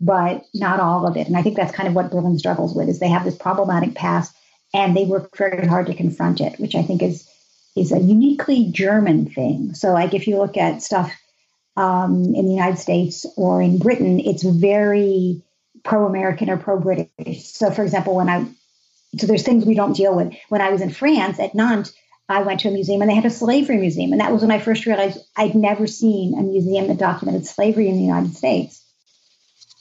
but 0.00 0.44
not 0.54 0.80
all 0.80 1.06
of 1.06 1.16
it. 1.16 1.26
And 1.26 1.36
I 1.36 1.42
think 1.42 1.56
that's 1.56 1.74
kind 1.74 1.88
of 1.88 1.94
what 1.94 2.10
Berlin 2.10 2.38
struggles 2.38 2.74
with 2.74 2.88
is 2.88 2.98
they 2.98 3.08
have 3.08 3.24
this 3.24 3.36
problematic 3.36 3.94
past 3.94 4.34
and 4.72 4.96
they 4.96 5.04
work 5.04 5.36
very 5.36 5.66
hard 5.66 5.86
to 5.86 5.94
confront 5.94 6.40
it, 6.40 6.58
which 6.58 6.74
I 6.74 6.82
think 6.82 7.02
is 7.02 7.28
is 7.76 7.92
a 7.92 7.98
uniquely 7.98 8.70
German 8.72 9.26
thing. 9.26 9.74
So 9.74 9.92
like 9.92 10.14
if 10.14 10.26
you 10.26 10.38
look 10.38 10.56
at 10.56 10.82
stuff 10.82 11.12
um, 11.76 12.34
in 12.34 12.46
the 12.46 12.52
United 12.52 12.78
States 12.78 13.24
or 13.36 13.62
in 13.62 13.78
Britain, 13.78 14.20
it's 14.20 14.42
very 14.42 15.42
pro-American 15.84 16.50
or 16.50 16.56
pro-British. 16.56 17.44
So 17.44 17.70
for 17.70 17.82
example, 17.82 18.16
when 18.16 18.28
I 18.28 18.46
so 19.16 19.26
there's 19.26 19.42
things 19.42 19.64
we 19.64 19.74
don't 19.74 19.96
deal 19.96 20.14
with. 20.14 20.34
When 20.48 20.60
I 20.60 20.70
was 20.70 20.82
in 20.82 20.90
France 20.90 21.40
at 21.40 21.54
Nantes, 21.54 21.94
I 22.28 22.42
went 22.42 22.60
to 22.60 22.68
a 22.68 22.72
museum 22.72 23.00
and 23.00 23.10
they 23.10 23.14
had 23.14 23.24
a 23.24 23.30
slavery 23.30 23.78
museum. 23.78 24.12
And 24.12 24.20
that 24.20 24.32
was 24.32 24.42
when 24.42 24.50
I 24.50 24.58
first 24.58 24.84
realized 24.84 25.18
I'd 25.34 25.54
never 25.54 25.86
seen 25.86 26.38
a 26.38 26.42
museum 26.42 26.88
that 26.88 26.98
documented 26.98 27.46
slavery 27.46 27.88
in 27.88 27.96
the 27.96 28.02
United 28.02 28.36
States. 28.36 28.84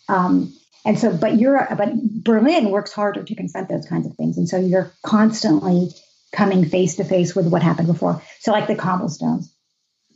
Um, 0.09 0.53
and 0.85 0.97
so, 0.97 1.15
but 1.15 1.37
you're, 1.37 1.67
but 1.77 1.89
Berlin 2.23 2.69
works 2.69 2.93
harder 2.93 3.23
to 3.23 3.35
confront 3.35 3.69
those 3.69 3.85
kinds 3.85 4.07
of 4.07 4.15
things. 4.15 4.37
And 4.37 4.47
so 4.47 4.57
you're 4.57 4.91
constantly 5.03 5.89
coming 6.33 6.65
face 6.65 6.95
to 6.95 7.03
face 7.03 7.35
with 7.35 7.47
what 7.47 7.63
happened 7.63 7.87
before. 7.87 8.21
So, 8.39 8.51
like 8.51 8.67
the 8.67 8.75
cobblestones. 8.75 9.53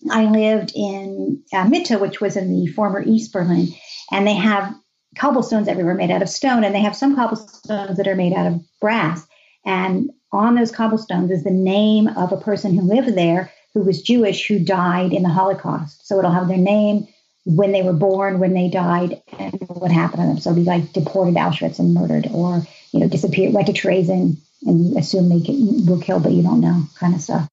I 0.10 0.26
lived 0.26 0.72
in 0.76 1.44
uh, 1.54 1.66
Mitte, 1.66 2.00
which 2.00 2.22
was 2.22 2.36
in 2.36 2.52
the 2.52 2.72
former 2.72 3.04
East 3.04 3.34
Berlin, 3.34 3.68
and 4.12 4.26
they 4.26 4.34
have 4.34 4.74
cobblestones 5.18 5.68
everywhere 5.68 5.94
made 5.94 6.10
out 6.10 6.22
of 6.22 6.30
stone, 6.30 6.64
and 6.64 6.74
they 6.74 6.82
have 6.82 6.96
some 6.96 7.16
cobblestones 7.16 7.98
that 7.98 8.08
are 8.08 8.16
made 8.16 8.34
out 8.34 8.48
of 8.48 8.62
brass. 8.80 9.26
And 9.66 10.10
on 10.32 10.56
those 10.56 10.72
cobblestones 10.72 11.30
is 11.30 11.44
the 11.44 11.52
name 11.52 12.08
of 12.08 12.32
a 12.32 12.38
person 12.38 12.74
who 12.74 12.82
lived 12.82 13.16
there 13.16 13.52
who 13.74 13.82
was 13.84 14.02
Jewish 14.02 14.48
who 14.48 14.60
died 14.60 15.14
in 15.14 15.24
the 15.24 15.30
Holocaust. 15.30 16.06
So 16.06 16.20
it'll 16.20 16.32
have 16.32 16.48
their 16.48 16.58
name, 16.58 17.08
when 17.46 17.72
they 17.72 17.82
were 17.82 17.94
born, 17.94 18.40
when 18.40 18.54
they 18.54 18.70
died, 18.70 19.22
and 19.40 19.54
what 19.68 19.92
happened 19.92 20.22
to 20.22 20.28
them. 20.28 20.40
So 20.40 20.54
be 20.54 20.64
like 20.64 20.94
deported 20.94 21.36
Auschwitz 21.36 21.80
and 21.80 21.94
murdered, 21.94 22.28
or 22.32 22.62
you 22.92 23.00
know, 23.00 23.08
disappeared, 23.08 23.54
went 23.54 23.68
to 23.68 23.74
Trazen 23.74 24.38
and 24.64 24.98
assume 24.98 25.30
they 25.30 25.92
were 25.92 26.02
killed, 26.02 26.24
but 26.24 26.32
you 26.32 26.44
don't 26.44 26.62
know, 26.62 26.84
kind 26.96 27.16
of 27.16 27.22
stuff. 27.22 27.48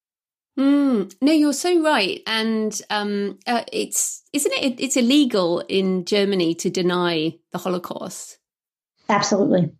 Mm, 0.58 1.14
no, 1.22 1.32
you're 1.32 1.52
so 1.52 1.82
right, 1.82 2.20
and 2.26 2.80
um, 2.90 3.38
uh, 3.46 3.62
it's 3.72 4.24
isn't 4.32 4.52
it? 4.52 4.80
It's 4.80 4.96
illegal 4.96 5.60
in 5.68 6.04
Germany 6.04 6.54
to 6.56 6.68
deny 6.68 7.38
the 7.52 7.58
Holocaust. 7.58 8.38
Absolutely. 9.08 9.72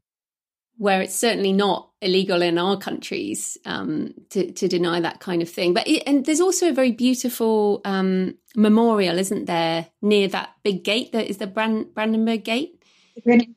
Where 0.76 1.02
it's 1.02 1.16
certainly 1.16 1.52
not 1.52 1.87
illegal 2.00 2.42
in 2.42 2.58
our 2.58 2.76
countries 2.76 3.58
um, 3.64 4.14
to, 4.30 4.52
to 4.52 4.68
deny 4.68 5.00
that 5.00 5.20
kind 5.20 5.42
of 5.42 5.48
thing. 5.48 5.74
But 5.74 5.88
it, 5.88 6.02
and 6.06 6.24
there's 6.24 6.40
also 6.40 6.68
a 6.68 6.72
very 6.72 6.92
beautiful 6.92 7.80
um, 7.84 8.34
memorial, 8.54 9.18
isn't 9.18 9.46
there, 9.46 9.88
near 10.00 10.28
that 10.28 10.50
big 10.62 10.84
gate? 10.84 11.12
That 11.12 11.28
is 11.28 11.38
the 11.38 11.46
Brand- 11.46 11.94
Brandenburg 11.94 12.44
Gate. 12.44 12.82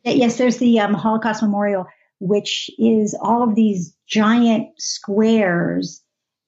Yes, 0.04 0.38
there's 0.38 0.58
the 0.58 0.80
um, 0.80 0.94
Holocaust 0.94 1.44
Memorial, 1.44 1.86
which 2.20 2.70
is 2.80 3.16
all 3.22 3.44
of 3.44 3.56
these 3.56 3.96
giant 4.08 4.70
squares 4.80 6.02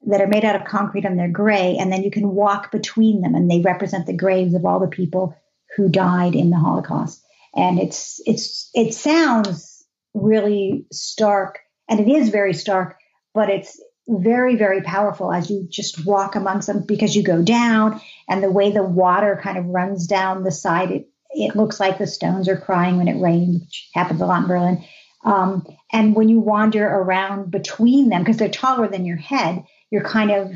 that 0.08 0.20
are 0.20 0.28
made 0.28 0.44
out 0.44 0.56
of 0.56 0.66
concrete 0.66 1.06
and 1.06 1.18
they're 1.18 1.30
gray, 1.30 1.78
and 1.80 1.92
then 1.92 2.04
you 2.04 2.12
can 2.12 2.30
walk 2.30 2.72
between 2.72 3.22
them, 3.22 3.36
and 3.36 3.50
they 3.50 3.62
represent 3.62 4.06
the 4.06 4.18
graves 4.18 4.54
of 4.54 4.66
all 4.66 4.80
the 4.80 4.88
people 4.88 5.36
who 5.78 5.90
died 5.90 6.36
in 6.36 6.50
the 6.50 6.58
Holocaust. 6.58 7.24
And 7.56 7.80
it's 7.80 8.20
it's 8.26 8.70
it 8.74 8.94
sounds 8.94 9.86
really 10.14 10.86
stark 10.92 11.60
and 11.90 12.00
it 12.00 12.08
is 12.08 12.30
very 12.30 12.54
stark, 12.54 12.98
but 13.34 13.50
it's 13.50 13.80
very, 14.08 14.56
very 14.56 14.82
powerful 14.82 15.32
as 15.32 15.50
you 15.50 15.66
just 15.70 16.06
walk 16.06 16.36
amongst 16.36 16.68
them 16.68 16.84
because 16.86 17.16
you 17.16 17.24
go 17.24 17.42
down 17.42 18.02
and 18.28 18.44
the 18.44 18.52
way 18.52 18.72
the 18.72 18.84
water 18.84 19.40
kind 19.42 19.58
of 19.58 19.66
runs 19.66 20.08
down 20.08 20.44
the 20.44 20.52
side, 20.52 20.92
it, 20.92 21.08
it 21.32 21.56
looks 21.56 21.80
like 21.80 21.98
the 21.98 22.08
stones 22.08 22.50
are 22.50 22.58
crying 22.58 22.98
when 22.98 23.08
it 23.08 23.22
rains, 23.22 23.62
which 23.62 23.90
happens 23.94 24.22
a 24.22 24.26
lot 24.26 24.44
in 24.44 24.48
Berlin. 24.48 24.84
Um, 25.24 25.66
and 25.92 26.16
when 26.16 26.28
you 26.28 26.40
wander 26.40 26.86
around 26.86 27.50
between 27.50 28.10
them, 28.10 28.22
because 28.22 28.38
they're 28.38 28.50
taller 28.50 28.88
than 28.88 29.06
your 29.06 29.18
head, 29.18 29.64
you're 29.90 30.04
kind 30.04 30.32
of 30.32 30.52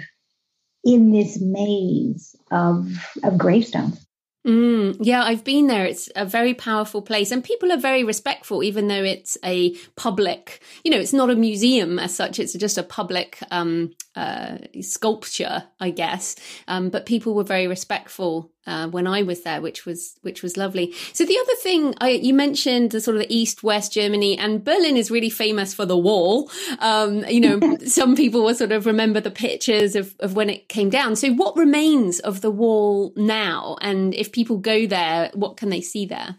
in 0.84 1.12
this 1.12 1.40
maze 1.40 2.36
of, 2.52 2.92
of 3.24 3.38
gravestones. 3.38 4.07
Mm, 4.48 4.96
yeah, 5.02 5.24
I've 5.24 5.44
been 5.44 5.68
there. 5.68 5.86
It's 5.86 6.10
a 6.16 6.26
very 6.26 6.54
powerful 6.54 7.02
place, 7.02 7.32
and 7.32 7.44
people 7.44 7.70
are 7.70 7.78
very 7.78 8.06
respectful, 8.06 8.64
even 8.64 8.88
though 8.88 9.04
it's 9.04 9.38
a 9.44 9.76
public. 9.98 10.62
You 10.86 10.92
know, 10.92 11.00
it's 11.00 11.12
not 11.12 11.30
a 11.30 11.36
museum 11.36 12.00
as 12.00 12.16
such. 12.16 12.40
It's 12.40 12.54
just 12.54 12.78
a 12.78 12.84
public 12.84 13.40
um, 13.52 13.94
uh, 14.18 14.58
sculpture, 14.82 15.64
I 15.80 15.92
guess. 15.92 16.36
Um, 16.68 16.90
but 16.90 17.06
people 17.06 17.36
were 17.36 17.44
very 17.44 17.68
respectful 17.68 18.52
uh, 18.66 18.88
when 18.88 19.06
I 19.06 19.22
was 19.22 19.44
there, 19.44 19.62
which 19.62 19.86
was 19.86 20.18
which 20.24 20.42
was 20.42 20.58
lovely. 20.58 20.92
So 21.14 21.24
the 21.24 21.38
other 21.38 21.56
thing 21.62 21.94
I, 22.02 22.10
you 22.10 22.34
mentioned, 22.34 22.90
the 22.92 23.00
sort 23.00 23.16
of 23.16 23.22
the 23.22 23.34
East 23.34 23.62
West 23.62 23.94
Germany, 23.94 24.36
and 24.36 24.64
Berlin 24.64 24.98
is 24.98 25.12
really 25.12 25.30
famous 25.30 25.72
for 25.72 25.86
the 25.86 25.98
wall. 25.98 26.50
Um, 26.80 27.26
you 27.26 27.40
know, 27.40 27.78
some 27.86 28.16
people 28.16 28.44
will 28.44 28.56
sort 28.56 28.72
of 28.72 28.88
remember 28.88 29.22
the 29.22 29.30
pictures 29.30 29.96
of, 29.96 30.16
of 30.20 30.36
when 30.36 30.50
it 30.50 30.68
came 30.68 30.90
down. 30.90 31.16
So 31.16 31.32
what 31.34 31.56
remains 31.56 32.20
of 32.20 32.42
the 32.42 32.52
wall 32.52 33.14
now? 33.16 33.78
And 33.82 34.16
if 34.16 34.32
people 34.32 34.58
go 34.58 34.88
there, 34.88 35.30
what 35.36 35.58
can 35.58 35.70
they 35.70 35.82
see 35.82 36.08
there? 36.08 36.38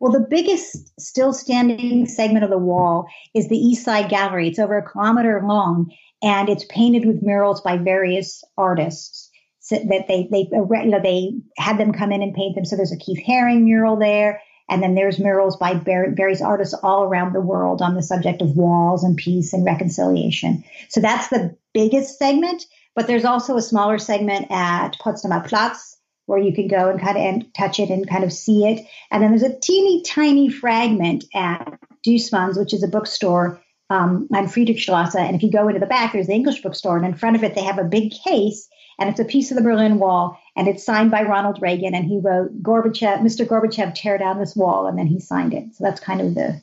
Well, 0.00 0.12
the 0.12 0.26
biggest 0.28 1.00
still 1.00 1.32
standing 1.32 2.06
segment 2.06 2.44
of 2.44 2.50
the 2.50 2.58
wall 2.58 3.06
is 3.34 3.48
the 3.48 3.56
East 3.56 3.84
Side 3.84 4.08
Gallery. 4.08 4.48
It's 4.48 4.58
over 4.58 4.78
a 4.78 4.88
kilometer 4.88 5.40
long 5.44 5.92
and 6.22 6.48
it's 6.48 6.64
painted 6.68 7.06
with 7.06 7.22
murals 7.22 7.60
by 7.60 7.76
various 7.76 8.42
artists 8.56 9.30
so 9.60 9.76
that 9.76 10.08
they 10.08 10.28
they 10.30 10.48
you 10.50 10.90
know 10.90 11.00
they 11.02 11.32
had 11.56 11.78
them 11.78 11.92
come 11.92 12.12
in 12.12 12.22
and 12.22 12.34
paint 12.34 12.54
them. 12.54 12.64
So 12.64 12.76
there's 12.76 12.92
a 12.92 12.96
Keith 12.96 13.22
Haring 13.26 13.64
mural 13.64 13.96
there, 13.96 14.40
and 14.68 14.82
then 14.82 14.94
there's 14.94 15.18
murals 15.18 15.56
by 15.56 15.74
various 15.74 16.40
artists 16.40 16.74
all 16.82 17.04
around 17.04 17.32
the 17.34 17.40
world 17.40 17.82
on 17.82 17.94
the 17.94 18.02
subject 18.02 18.42
of 18.42 18.56
walls 18.56 19.04
and 19.04 19.16
peace 19.16 19.52
and 19.52 19.64
reconciliation. 19.64 20.64
So 20.88 21.00
that's 21.00 21.28
the 21.28 21.56
biggest 21.74 22.18
segment. 22.18 22.64
But 22.94 23.06
there's 23.06 23.24
also 23.24 23.56
a 23.56 23.62
smaller 23.62 23.98
segment 23.98 24.50
at 24.50 24.98
Potsdamer 24.98 25.46
Platz 25.46 25.96
where 26.26 26.38
you 26.38 26.52
can 26.52 26.66
go 26.66 26.90
and 26.90 27.00
kind 27.00 27.16
of 27.16 27.22
and 27.22 27.54
touch 27.54 27.78
it 27.78 27.90
and 27.90 28.08
kind 28.08 28.24
of 28.24 28.32
see 28.32 28.66
it. 28.66 28.84
And 29.10 29.22
then 29.22 29.30
there's 29.30 29.42
a 29.42 29.58
teeny 29.60 30.02
tiny 30.02 30.48
fragment 30.48 31.24
at 31.34 31.78
Dussmann's, 32.04 32.58
which 32.58 32.74
is 32.74 32.82
a 32.82 32.88
bookstore 32.88 33.62
um, 33.90 34.28
on 34.32 34.46
Friedrichstrasse. 34.46 35.14
And 35.14 35.34
if 35.34 35.42
you 35.42 35.50
go 35.50 35.68
into 35.68 35.80
the 35.80 35.86
back, 35.86 36.12
there's 36.12 36.26
the 36.26 36.34
English 36.34 36.62
bookstore, 36.62 36.96
and 36.96 37.06
in 37.06 37.14
front 37.14 37.36
of 37.36 37.44
it, 37.44 37.54
they 37.54 37.62
have 37.62 37.78
a 37.78 37.84
big 37.84 38.12
case, 38.24 38.68
and 38.98 39.08
it's 39.08 39.20
a 39.20 39.24
piece 39.24 39.50
of 39.50 39.56
the 39.56 39.62
Berlin 39.62 39.98
Wall, 39.98 40.38
and 40.56 40.68
it's 40.68 40.84
signed 40.84 41.10
by 41.10 41.22
Ronald 41.22 41.60
Reagan, 41.62 41.94
and 41.94 42.04
he 42.04 42.18
wrote, 42.18 42.62
"Gorbachev, 42.62 43.20
Mr. 43.20 43.46
Gorbachev, 43.46 43.94
tear 43.94 44.18
down 44.18 44.38
this 44.38 44.56
wall," 44.56 44.86
and 44.86 44.98
then 44.98 45.06
he 45.06 45.20
signed 45.20 45.54
it. 45.54 45.74
So 45.74 45.84
that's 45.84 46.00
kind 46.00 46.20
of 46.20 46.34
the 46.34 46.60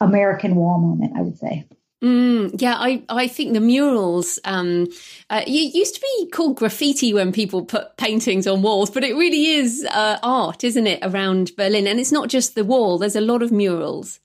American 0.00 0.56
wall 0.56 0.78
moment, 0.78 1.16
I 1.16 1.22
would 1.22 1.38
say. 1.38 1.66
Mm, 2.02 2.60
yeah, 2.62 2.76
I, 2.78 3.02
I 3.10 3.28
think 3.28 3.52
the 3.52 3.60
murals, 3.60 4.38
um, 4.46 4.88
uh, 5.28 5.42
it 5.46 5.74
used 5.74 5.96
to 5.96 6.00
be 6.00 6.30
called 6.30 6.56
graffiti 6.56 7.12
when 7.12 7.30
people 7.30 7.62
put 7.62 7.98
paintings 7.98 8.46
on 8.46 8.62
walls, 8.62 8.88
but 8.88 9.04
it 9.04 9.14
really 9.14 9.48
is 9.48 9.86
uh, 9.90 10.18
art, 10.22 10.64
isn't 10.64 10.86
it, 10.86 11.00
around 11.02 11.54
Berlin? 11.56 11.86
And 11.86 12.00
it's 12.00 12.12
not 12.12 12.30
just 12.30 12.54
the 12.54 12.64
wall, 12.64 12.96
there's 12.96 13.16
a 13.16 13.20
lot 13.20 13.42
of 13.42 13.52
murals. 13.52 14.18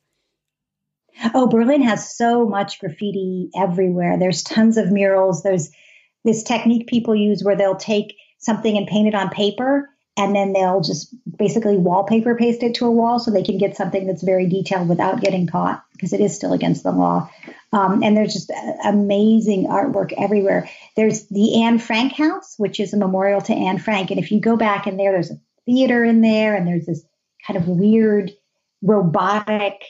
Oh, 1.34 1.48
Berlin 1.48 1.82
has 1.82 2.16
so 2.16 2.46
much 2.48 2.80
graffiti 2.80 3.50
everywhere. 3.56 4.18
There's 4.18 4.44
tons 4.44 4.78
of 4.78 4.92
murals. 4.92 5.44
There's 5.44 5.72
this 6.24 6.44
technique 6.44 6.88
people 6.88 7.16
use 7.16 7.44
where 7.44 7.56
they'll 7.56 7.76
take 7.76 8.16
something 8.40 8.78
and 8.78 8.88
paint 8.88 9.08
it 9.08 9.16
on 9.16 9.30
paper 9.30 9.90
and 10.18 10.36
then 10.36 10.54
they'll 10.54 10.82
just 10.82 11.14
basically 11.38 11.78
wallpaper 11.78 12.36
paste 12.36 12.64
it 12.64 12.76
to 12.76 12.86
a 12.86 12.92
wall 12.92 13.20
so 13.20 13.32
they 13.32 13.44
can 13.44 13.58
get 13.58 13.76
something 13.76 14.08
that's 14.08 14.24
very 14.24 14.48
detailed 14.48 14.88
without 14.88 15.20
getting 15.20 15.46
caught 15.46 15.84
because 15.92 16.14
it 16.14 16.22
is 16.22 16.34
still 16.34 16.54
against 16.54 16.84
the 16.84 16.92
law. 16.92 17.30
Um, 17.74 18.02
and 18.02 18.16
there's 18.16 18.34
just 18.34 18.52
amazing 18.86 19.66
artwork 19.66 20.14
everywhere. 20.18 20.70
There's 20.96 21.28
the 21.28 21.64
Anne 21.64 21.80
Frank 21.80 22.14
House, 22.14 22.56
which 22.58 22.80
is 22.80 22.94
a 22.94 22.98
memorial 22.98 23.42
to 23.42 23.54
Anne 23.54 23.78
Frank. 23.78 24.10
And 24.10 24.20
if 24.20 24.32
you 24.32 24.40
go 24.40 24.56
back 24.56 24.88
in 24.88 24.96
there, 24.96 25.12
there's 25.12 25.32
a 25.32 25.40
theater 25.66 26.06
in 26.06 26.22
there 26.22 26.56
and 26.56 26.66
there's 26.66 26.86
this 26.86 27.04
kind 27.46 27.58
of 27.58 27.68
weird 27.68 28.32
robotic 28.82 29.84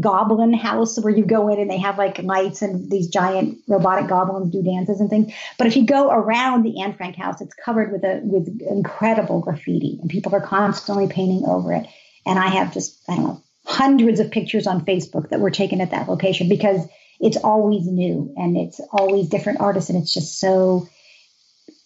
goblin 0.00 0.52
house 0.52 0.98
where 0.98 1.14
you 1.14 1.24
go 1.24 1.48
in 1.48 1.58
and 1.60 1.70
they 1.70 1.78
have 1.78 1.98
like 1.98 2.22
lights 2.22 2.62
and 2.62 2.90
these 2.90 3.08
giant 3.08 3.58
robotic 3.68 4.08
goblins 4.08 4.50
do 4.50 4.62
dances 4.62 5.00
and 5.00 5.10
things. 5.10 5.32
But 5.58 5.66
if 5.66 5.76
you 5.76 5.86
go 5.86 6.10
around 6.10 6.62
the 6.62 6.80
Anne 6.80 6.94
Frank 6.94 7.16
house, 7.16 7.40
it's 7.40 7.54
covered 7.54 7.92
with 7.92 8.04
a 8.04 8.20
with 8.22 8.60
incredible 8.62 9.40
graffiti 9.40 9.98
and 10.00 10.10
people 10.10 10.34
are 10.34 10.40
constantly 10.40 11.08
painting 11.08 11.44
over 11.46 11.72
it. 11.72 11.86
And 12.24 12.38
I 12.38 12.48
have 12.48 12.72
just 12.72 12.98
I 13.08 13.16
don't 13.16 13.24
know 13.24 13.42
hundreds 13.64 14.20
of 14.20 14.30
pictures 14.30 14.66
on 14.66 14.84
Facebook 14.84 15.28
that 15.30 15.40
were 15.40 15.50
taken 15.50 15.80
at 15.80 15.90
that 15.90 16.08
location 16.08 16.48
because 16.48 16.86
it's 17.20 17.36
always 17.36 17.86
new 17.86 18.34
and 18.36 18.56
it's 18.56 18.80
always 18.90 19.28
different 19.28 19.60
artists 19.60 19.88
and 19.88 20.02
it's 20.02 20.12
just 20.12 20.40
so 20.40 20.88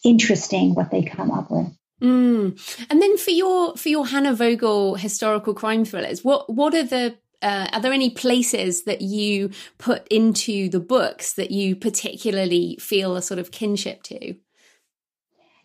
interesting 0.02 0.74
what 0.74 0.90
they 0.90 1.02
come 1.02 1.30
up 1.30 1.50
with. 1.50 1.66
Mm. 2.00 2.86
And 2.90 3.02
then 3.02 3.16
for 3.16 3.30
your 3.30 3.76
for 3.76 3.88
your 3.88 4.06
Hannah 4.06 4.34
Vogel 4.34 4.96
historical 4.96 5.54
crime 5.54 5.84
thrillers, 5.84 6.22
what 6.22 6.52
what 6.52 6.74
are 6.74 6.84
the 6.84 7.16
uh, 7.42 7.68
are 7.72 7.80
there 7.80 7.92
any 7.92 8.10
places 8.10 8.84
that 8.84 9.02
you 9.02 9.50
put 9.78 10.06
into 10.08 10.68
the 10.68 10.80
books 10.80 11.34
that 11.34 11.50
you 11.50 11.76
particularly 11.76 12.76
feel 12.80 13.16
a 13.16 13.22
sort 13.22 13.38
of 13.38 13.50
kinship 13.50 14.02
to? 14.04 14.34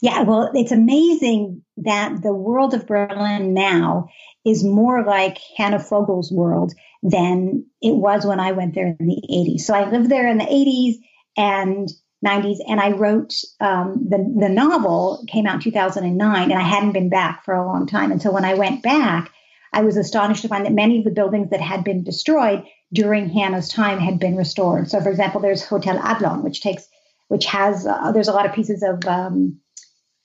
Yeah, 0.02 0.24
well, 0.24 0.50
it's 0.56 0.72
amazing 0.72 1.62
that 1.78 2.24
the 2.24 2.34
world 2.34 2.74
of 2.74 2.88
Berlin 2.88 3.54
now 3.54 4.10
is 4.44 4.64
more 4.64 5.04
like 5.04 5.38
Hannah 5.56 5.78
Vogel's 5.78 6.32
world 6.32 6.74
than 7.04 7.66
it 7.82 7.96
was 7.96 8.26
when 8.26 8.40
I 8.40 8.52
went 8.52 8.74
there 8.74 8.96
in 9.00 9.08
the 9.08 9.22
80s. 9.32 9.62
So 9.62 9.76
I 9.76 9.90
lived 9.90 10.10
there 10.10 10.28
in 10.28 10.40
the 10.40 10.46
80s 10.46 10.96
and 11.38 11.88
90s, 12.26 12.58
and 12.68 12.80
I 12.80 12.92
wrote 12.92 13.34
um, 13.60 14.08
the 14.10 14.18
the 14.40 14.50
novel 14.50 15.24
came 15.28 15.48
out 15.48 15.56
in 15.56 15.62
2009, 15.62 16.52
and 16.52 16.60
I 16.60 16.64
hadn't 16.64 16.92
been 16.92 17.10
back 17.10 17.44
for 17.44 17.54
a 17.54 17.66
long 17.66 17.88
time. 17.88 18.12
And 18.12 18.22
so 18.22 18.32
when 18.32 18.46
I 18.46 18.54
went 18.54 18.84
back, 18.84 19.32
I 19.74 19.82
was 19.82 19.98
astonished 19.98 20.42
to 20.42 20.48
find 20.48 20.66
that 20.66 20.74
many 20.74 21.00
of 21.00 21.06
the 21.06 21.12
buildings 21.12 21.50
that 21.50 21.62
had 21.62 21.84
been 21.84 22.04
destroyed 22.04 22.64
during 22.94 23.30
Hannah's 23.30 23.70
time 23.70 24.00
had 24.00 24.20
been 24.20 24.36
restored. 24.36 24.90
So, 24.90 25.00
for 25.02 25.10
example, 25.10 25.40
there's 25.40 25.64
Hotel 25.64 25.98
Adlon, 25.98 26.44
which 26.44 26.62
takes, 26.62 26.88
which 27.30 27.46
has, 27.46 27.88
uh, 27.88 28.12
there's 28.12 28.28
a 28.28 28.34
lot 28.34 28.46
of 28.46 28.54
pieces 28.54 28.84
of 28.84 29.06
um, 29.08 29.62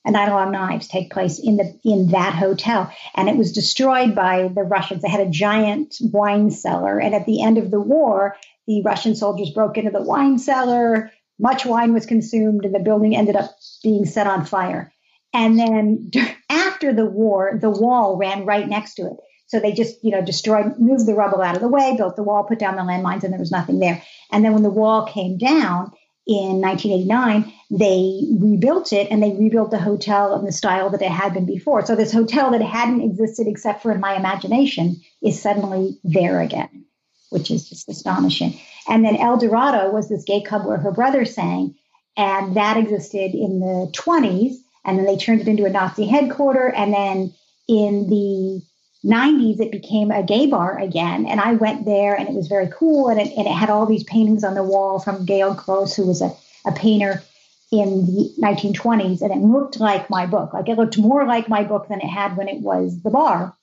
Nine 0.04 0.52
Knives 0.52 0.88
take 0.88 1.10
place 1.10 1.38
in 1.38 1.56
the 1.56 1.78
in 1.84 2.08
that 2.08 2.34
hotel, 2.34 2.90
and 3.14 3.28
it 3.28 3.36
was 3.36 3.52
destroyed 3.52 4.14
by 4.14 4.48
the 4.48 4.62
Russians. 4.62 5.02
They 5.02 5.08
had 5.08 5.26
a 5.26 5.30
giant 5.30 5.96
wine 6.00 6.50
cellar, 6.50 6.98
and 6.98 7.14
at 7.14 7.26
the 7.26 7.42
end 7.42 7.58
of 7.58 7.70
the 7.70 7.80
war, 7.80 8.36
the 8.66 8.82
Russian 8.82 9.14
soldiers 9.16 9.50
broke 9.50 9.76
into 9.78 9.90
the 9.90 10.02
wine 10.02 10.38
cellar. 10.38 11.10
Much 11.38 11.66
wine 11.66 11.92
was 11.92 12.06
consumed, 12.06 12.64
and 12.64 12.74
the 12.74 12.80
building 12.80 13.16
ended 13.16 13.36
up 13.36 13.50
being 13.82 14.06
set 14.06 14.26
on 14.26 14.44
fire. 14.44 14.92
And 15.34 15.58
then 15.58 16.10
after 16.48 16.94
the 16.94 17.04
war, 17.04 17.58
the 17.60 17.70
wall 17.70 18.16
ran 18.16 18.46
right 18.46 18.68
next 18.68 18.94
to 18.94 19.02
it. 19.02 19.16
So 19.48 19.60
they 19.60 19.72
just, 19.72 20.02
you 20.04 20.10
know, 20.10 20.24
destroyed, 20.24 20.78
moved 20.78 21.06
the 21.06 21.14
rubble 21.14 21.40
out 21.40 21.54
of 21.54 21.62
the 21.62 21.68
way, 21.68 21.94
built 21.96 22.16
the 22.16 22.22
wall, 22.22 22.44
put 22.44 22.58
down 22.58 22.76
the 22.76 22.82
landmines, 22.82 23.22
and 23.22 23.32
there 23.32 23.40
was 23.40 23.52
nothing 23.52 23.78
there. 23.78 24.02
And 24.32 24.44
then 24.44 24.52
when 24.52 24.64
the 24.64 24.70
wall 24.70 25.06
came 25.06 25.38
down 25.38 25.92
in 26.26 26.60
1989, 26.60 27.52
they 27.70 28.22
rebuilt 28.38 28.92
it 28.92 29.08
and 29.10 29.22
they 29.22 29.32
rebuilt 29.32 29.70
the 29.70 29.78
hotel 29.78 30.36
in 30.36 30.44
the 30.44 30.50
style 30.50 30.90
that 30.90 31.02
it 31.02 31.10
had 31.10 31.34
been 31.34 31.46
before. 31.46 31.86
So 31.86 31.94
this 31.94 32.12
hotel 32.12 32.50
that 32.50 32.62
hadn't 32.62 33.02
existed 33.02 33.46
except 33.46 33.82
for 33.82 33.92
in 33.92 34.00
my 34.00 34.16
imagination 34.16 35.00
is 35.22 35.40
suddenly 35.40 36.00
there 36.02 36.40
again, 36.40 36.84
which 37.30 37.52
is 37.52 37.68
just 37.68 37.88
astonishing. 37.88 38.58
And 38.88 39.04
then 39.04 39.16
El 39.16 39.36
Dorado 39.36 39.92
was 39.92 40.08
this 40.08 40.24
gay 40.24 40.42
club 40.42 40.66
where 40.66 40.78
her 40.78 40.92
brother 40.92 41.24
sang, 41.24 41.76
and 42.16 42.56
that 42.56 42.76
existed 42.76 43.34
in 43.34 43.60
the 43.60 43.92
20s. 43.96 44.54
And 44.84 44.98
then 44.98 45.06
they 45.06 45.16
turned 45.16 45.40
it 45.40 45.48
into 45.48 45.64
a 45.64 45.70
Nazi 45.70 46.06
headquarters. 46.06 46.72
And 46.76 46.92
then 46.92 47.34
in 47.68 48.08
the 48.08 48.62
90s, 49.04 49.60
it 49.60 49.70
became 49.70 50.10
a 50.10 50.22
gay 50.22 50.46
bar 50.46 50.78
again. 50.78 51.26
And 51.26 51.38
I 51.40 51.52
went 51.52 51.84
there 51.84 52.14
and 52.14 52.26
it 52.28 52.34
was 52.34 52.48
very 52.48 52.68
cool. 52.68 53.08
And 53.08 53.20
it, 53.20 53.32
and 53.36 53.46
it 53.46 53.52
had 53.52 53.68
all 53.70 53.86
these 53.86 54.04
paintings 54.04 54.44
on 54.44 54.54
the 54.54 54.62
wall 54.62 54.98
from 54.98 55.26
Georg 55.26 55.58
Grosz, 55.58 55.94
who 55.94 56.06
was 56.06 56.22
a, 56.22 56.32
a 56.64 56.72
painter 56.72 57.22
in 57.70 58.06
the 58.06 58.32
1920s. 58.40 59.20
And 59.22 59.32
it 59.32 59.38
looked 59.38 59.80
like 59.80 60.10
my 60.10 60.26
book. 60.26 60.52
Like 60.52 60.68
it 60.68 60.76
looked 60.76 60.98
more 60.98 61.24
like 61.26 61.48
my 61.48 61.62
book 61.62 61.88
than 61.88 62.00
it 62.00 62.08
had 62.08 62.36
when 62.36 62.48
it 62.48 62.60
was 62.60 63.00
the 63.02 63.10
bar. 63.10 63.56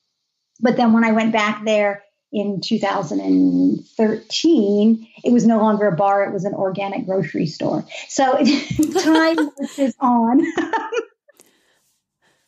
But 0.59 0.77
then 0.77 0.93
when 0.93 1.03
I 1.03 1.11
went 1.11 1.33
back 1.33 1.65
there 1.65 2.03
in 2.31 2.61
2013, 2.61 5.07
it 5.23 5.31
was 5.31 5.45
no 5.45 5.59
longer 5.59 5.87
a 5.87 5.95
bar, 5.95 6.23
it 6.23 6.33
was 6.33 6.45
an 6.45 6.53
organic 6.53 7.05
grocery 7.05 7.45
store. 7.45 7.85
So 8.07 8.23
time 8.99 9.51
is 9.77 9.95
on. 9.99 10.41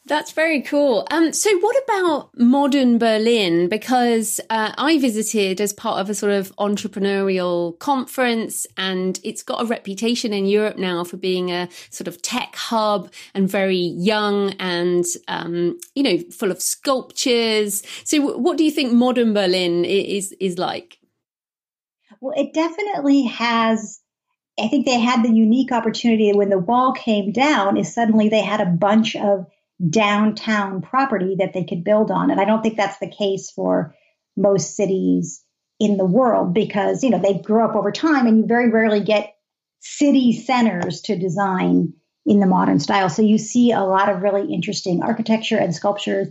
That's 0.08 0.34
very 0.34 0.62
cool. 0.62 1.08
Um, 1.10 1.34
so, 1.34 1.58
what 1.58 1.76
about 1.84 2.30
modern 2.38 3.00
Berlin? 3.00 3.68
Because 3.70 4.40
uh, 4.52 4.72
I 4.78 5.00
visited 5.00 5.60
as 5.60 5.74
part 5.74 6.00
of 6.00 6.12
a 6.12 6.14
sort 6.14 6.32
of 6.32 6.56
entrepreneurial 6.58 7.80
conference, 7.80 8.68
and 8.78 9.20
it's 9.24 9.42
got 9.42 9.64
a 9.64 9.66
reputation 9.66 10.32
in 10.32 10.46
Europe 10.46 10.78
now 10.78 11.04
for 11.06 11.18
being 11.18 11.50
a 11.50 11.70
sort 11.90 12.08
of 12.08 12.22
tech 12.22 12.56
hub 12.56 13.12
and 13.34 13.50
very 13.50 13.78
young 13.78 14.52
and, 14.60 15.06
um, 15.28 15.80
you 15.96 16.04
know, 16.04 16.20
full 16.30 16.52
of 16.52 16.62
sculptures. 16.62 17.82
So, 18.04 18.38
what 18.38 18.60
do 18.60 18.64
you 18.64 18.72
think 18.72 18.94
modern 18.94 19.34
Berlin 19.34 19.86
is 19.86 20.34
is 20.40 20.60
like? 20.60 21.00
Well, 22.22 22.34
it 22.38 22.54
definitely 22.54 23.24
has 23.24 24.02
I 24.60 24.68
think 24.68 24.86
they 24.86 25.00
had 25.00 25.24
the 25.24 25.34
unique 25.34 25.72
opportunity 25.72 26.32
when 26.32 26.50
the 26.50 26.60
wall 26.60 26.94
came 26.94 27.32
down 27.32 27.76
is 27.76 27.94
suddenly 27.94 28.30
they 28.30 28.42
had 28.42 28.62
a 28.62 28.66
bunch 28.66 29.16
of 29.16 29.48
downtown 29.90 30.82
property 30.82 31.36
that 31.40 31.54
they 31.54 31.64
could 31.64 31.84
build 31.84 32.12
on. 32.12 32.32
And 32.32 32.40
I 32.40 32.46
don't 32.46 32.62
think 32.62 32.78
that's 32.78 33.00
the 33.00 33.12
case 33.12 33.52
for 33.52 33.96
most 34.38 34.76
cities 34.76 35.44
in 35.80 35.98
the 35.98 36.06
world 36.06 36.54
because, 36.54 37.04
you 37.04 37.10
know, 37.10 37.20
they 37.20 37.34
grow 37.40 37.68
up 37.68 37.76
over 37.76 37.92
time 37.92 38.28
and 38.28 38.38
you 38.38 38.46
very 38.46 38.70
rarely 38.70 39.02
get 39.02 39.36
city 39.80 40.34
centers 40.34 41.02
to 41.02 41.18
design 41.18 41.94
in 42.26 42.40
the 42.40 42.48
modern 42.48 42.80
style. 42.80 43.10
So 43.10 43.22
you 43.22 43.38
see 43.38 43.72
a 43.72 43.82
lot 43.82 44.10
of 44.10 44.22
really 44.22 44.54
interesting 44.54 45.04
architecture 45.04 45.58
and 45.58 45.76
sculptures 45.76 46.30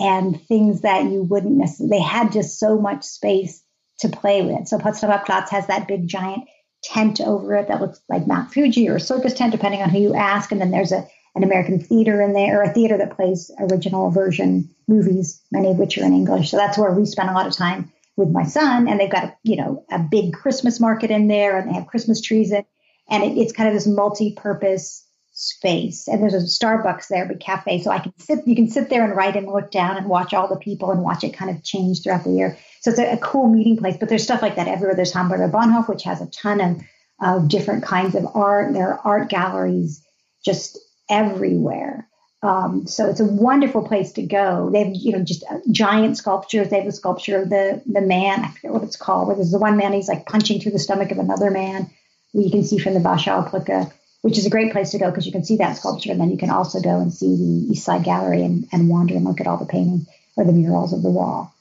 and 0.00 0.40
things 0.46 0.82
that 0.82 1.04
you 1.04 1.22
wouldn't 1.22 1.56
necessarily, 1.56 1.98
they 1.98 2.02
had 2.02 2.32
just 2.32 2.58
so 2.58 2.78
much 2.78 3.04
space 3.04 3.62
to 4.00 4.08
play 4.08 4.42
with. 4.42 4.68
So 4.68 4.78
Potsdamer 4.78 5.24
Platz 5.24 5.50
has 5.50 5.66
that 5.68 5.88
big 5.88 6.08
giant 6.08 6.44
tent 6.82 7.20
over 7.20 7.54
it 7.54 7.68
that 7.68 7.80
looks 7.80 8.00
like 8.08 8.26
Mount 8.26 8.52
Fuji 8.52 8.88
or 8.88 8.96
a 8.96 9.00
circus 9.00 9.34
tent, 9.34 9.52
depending 9.52 9.82
on 9.82 9.90
who 9.90 9.98
you 9.98 10.14
ask. 10.14 10.52
And 10.52 10.60
then 10.60 10.70
there's 10.70 10.92
a 10.92 11.06
an 11.36 11.44
American 11.44 11.78
theater 11.78 12.20
in 12.22 12.32
there, 12.32 12.58
or 12.58 12.62
a 12.62 12.72
theater 12.72 12.98
that 12.98 13.14
plays 13.14 13.50
original 13.60 14.10
version 14.10 14.68
movies, 14.88 15.40
many 15.52 15.70
of 15.70 15.78
which 15.78 15.98
are 15.98 16.04
in 16.04 16.12
English. 16.12 16.50
So 16.50 16.56
that's 16.56 16.78
where 16.78 16.90
we 16.90 17.04
spend 17.06 17.28
a 17.28 17.34
lot 17.34 17.46
of 17.46 17.54
time 17.54 17.92
with 18.16 18.30
my 18.30 18.44
son. 18.44 18.88
And 18.88 18.98
they've 18.98 19.10
got, 19.10 19.24
a, 19.24 19.36
you 19.42 19.56
know, 19.56 19.84
a 19.90 19.98
big 19.98 20.32
Christmas 20.32 20.80
market 20.80 21.10
in 21.10 21.28
there, 21.28 21.58
and 21.58 21.68
they 21.68 21.74
have 21.74 21.86
Christmas 21.86 22.22
trees 22.22 22.50
in, 22.50 22.64
and 23.10 23.22
it, 23.22 23.36
it's 23.38 23.52
kind 23.52 23.68
of 23.68 23.74
this 23.74 23.86
multi-purpose 23.86 25.04
space. 25.38 26.08
And 26.08 26.22
there's 26.22 26.32
a 26.32 26.38
Starbucks 26.38 27.08
there, 27.08 27.26
but 27.26 27.40
cafe, 27.40 27.82
so 27.82 27.90
I 27.90 27.98
can 27.98 28.18
sit. 28.18 28.46
You 28.46 28.56
can 28.56 28.70
sit 28.70 28.88
there 28.88 29.04
and 29.04 29.14
write 29.14 29.36
and 29.36 29.46
look 29.46 29.70
down 29.70 29.98
and 29.98 30.08
watch 30.08 30.32
all 30.32 30.48
the 30.48 30.56
people 30.56 30.90
and 30.90 31.02
watch 31.02 31.22
it 31.22 31.36
kind 31.36 31.50
of 31.50 31.62
change 31.62 32.02
throughout 32.02 32.24
the 32.24 32.30
year. 32.30 32.56
So 32.80 32.90
it's 32.90 32.98
a, 32.98 33.12
a 33.12 33.18
cool 33.18 33.48
meeting 33.48 33.76
place. 33.76 33.98
But 34.00 34.08
there's 34.08 34.24
stuff 34.24 34.40
like 34.40 34.56
that 34.56 34.68
everywhere. 34.68 34.96
There's 34.96 35.12
Hamburger 35.12 35.50
Bahnhof, 35.50 35.86
which 35.90 36.04
has 36.04 36.22
a 36.22 36.30
ton 36.30 36.62
of, 36.62 36.80
of 37.20 37.48
different 37.50 37.84
kinds 37.84 38.14
of 38.14 38.26
art. 38.34 38.72
There 38.72 38.94
are 38.94 39.00
art 39.04 39.28
galleries 39.28 40.02
just 40.42 40.78
everywhere. 41.08 42.08
Um, 42.42 42.86
so 42.86 43.08
it's 43.08 43.20
a 43.20 43.24
wonderful 43.24 43.86
place 43.86 44.12
to 44.12 44.22
go. 44.22 44.70
They 44.70 44.84
have, 44.84 44.94
you 44.94 45.12
know, 45.12 45.24
just 45.24 45.44
giant 45.70 46.16
sculptures. 46.16 46.68
They 46.68 46.78
have 46.78 46.86
a 46.86 46.92
sculpture 46.92 47.42
of 47.42 47.48
the 47.48 47.82
the 47.86 48.02
man. 48.02 48.44
I 48.44 48.48
forget 48.50 48.72
what 48.72 48.82
it's 48.84 48.96
called. 48.96 49.26
Where 49.26 49.36
there's 49.36 49.50
the 49.50 49.58
one 49.58 49.76
man 49.76 49.92
he's 49.92 50.08
like 50.08 50.26
punching 50.26 50.60
through 50.60 50.72
the 50.72 50.78
stomach 50.78 51.10
of 51.10 51.18
another 51.18 51.50
man. 51.50 51.90
You 52.32 52.50
can 52.50 52.62
see 52.62 52.78
from 52.78 52.94
the 52.94 53.00
Warschauer 53.00 53.50
Brücke, 53.50 53.90
which 54.20 54.36
is 54.36 54.46
a 54.46 54.50
great 54.50 54.70
place 54.70 54.90
to 54.90 54.98
go 54.98 55.10
because 55.10 55.26
you 55.26 55.32
can 55.32 55.44
see 55.44 55.56
that 55.56 55.76
sculpture, 55.76 56.12
and 56.12 56.20
then 56.20 56.30
you 56.30 56.36
can 56.36 56.50
also 56.50 56.80
go 56.80 57.00
and 57.00 57.12
see 57.12 57.34
the 57.34 57.72
East 57.72 57.84
Side 57.84 58.04
Gallery 58.04 58.42
and, 58.42 58.68
and 58.70 58.88
wander 58.88 59.14
and 59.14 59.24
look 59.24 59.40
at 59.40 59.46
all 59.46 59.56
the 59.56 59.66
paintings 59.66 60.06
or 60.36 60.44
the 60.44 60.52
murals 60.52 60.92
of 60.92 61.02
the 61.02 61.10
wall. 61.10 61.54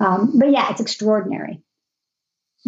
Um, 0.00 0.38
but 0.38 0.50
yeah, 0.50 0.70
it's 0.70 0.80
extraordinary. 0.80 1.62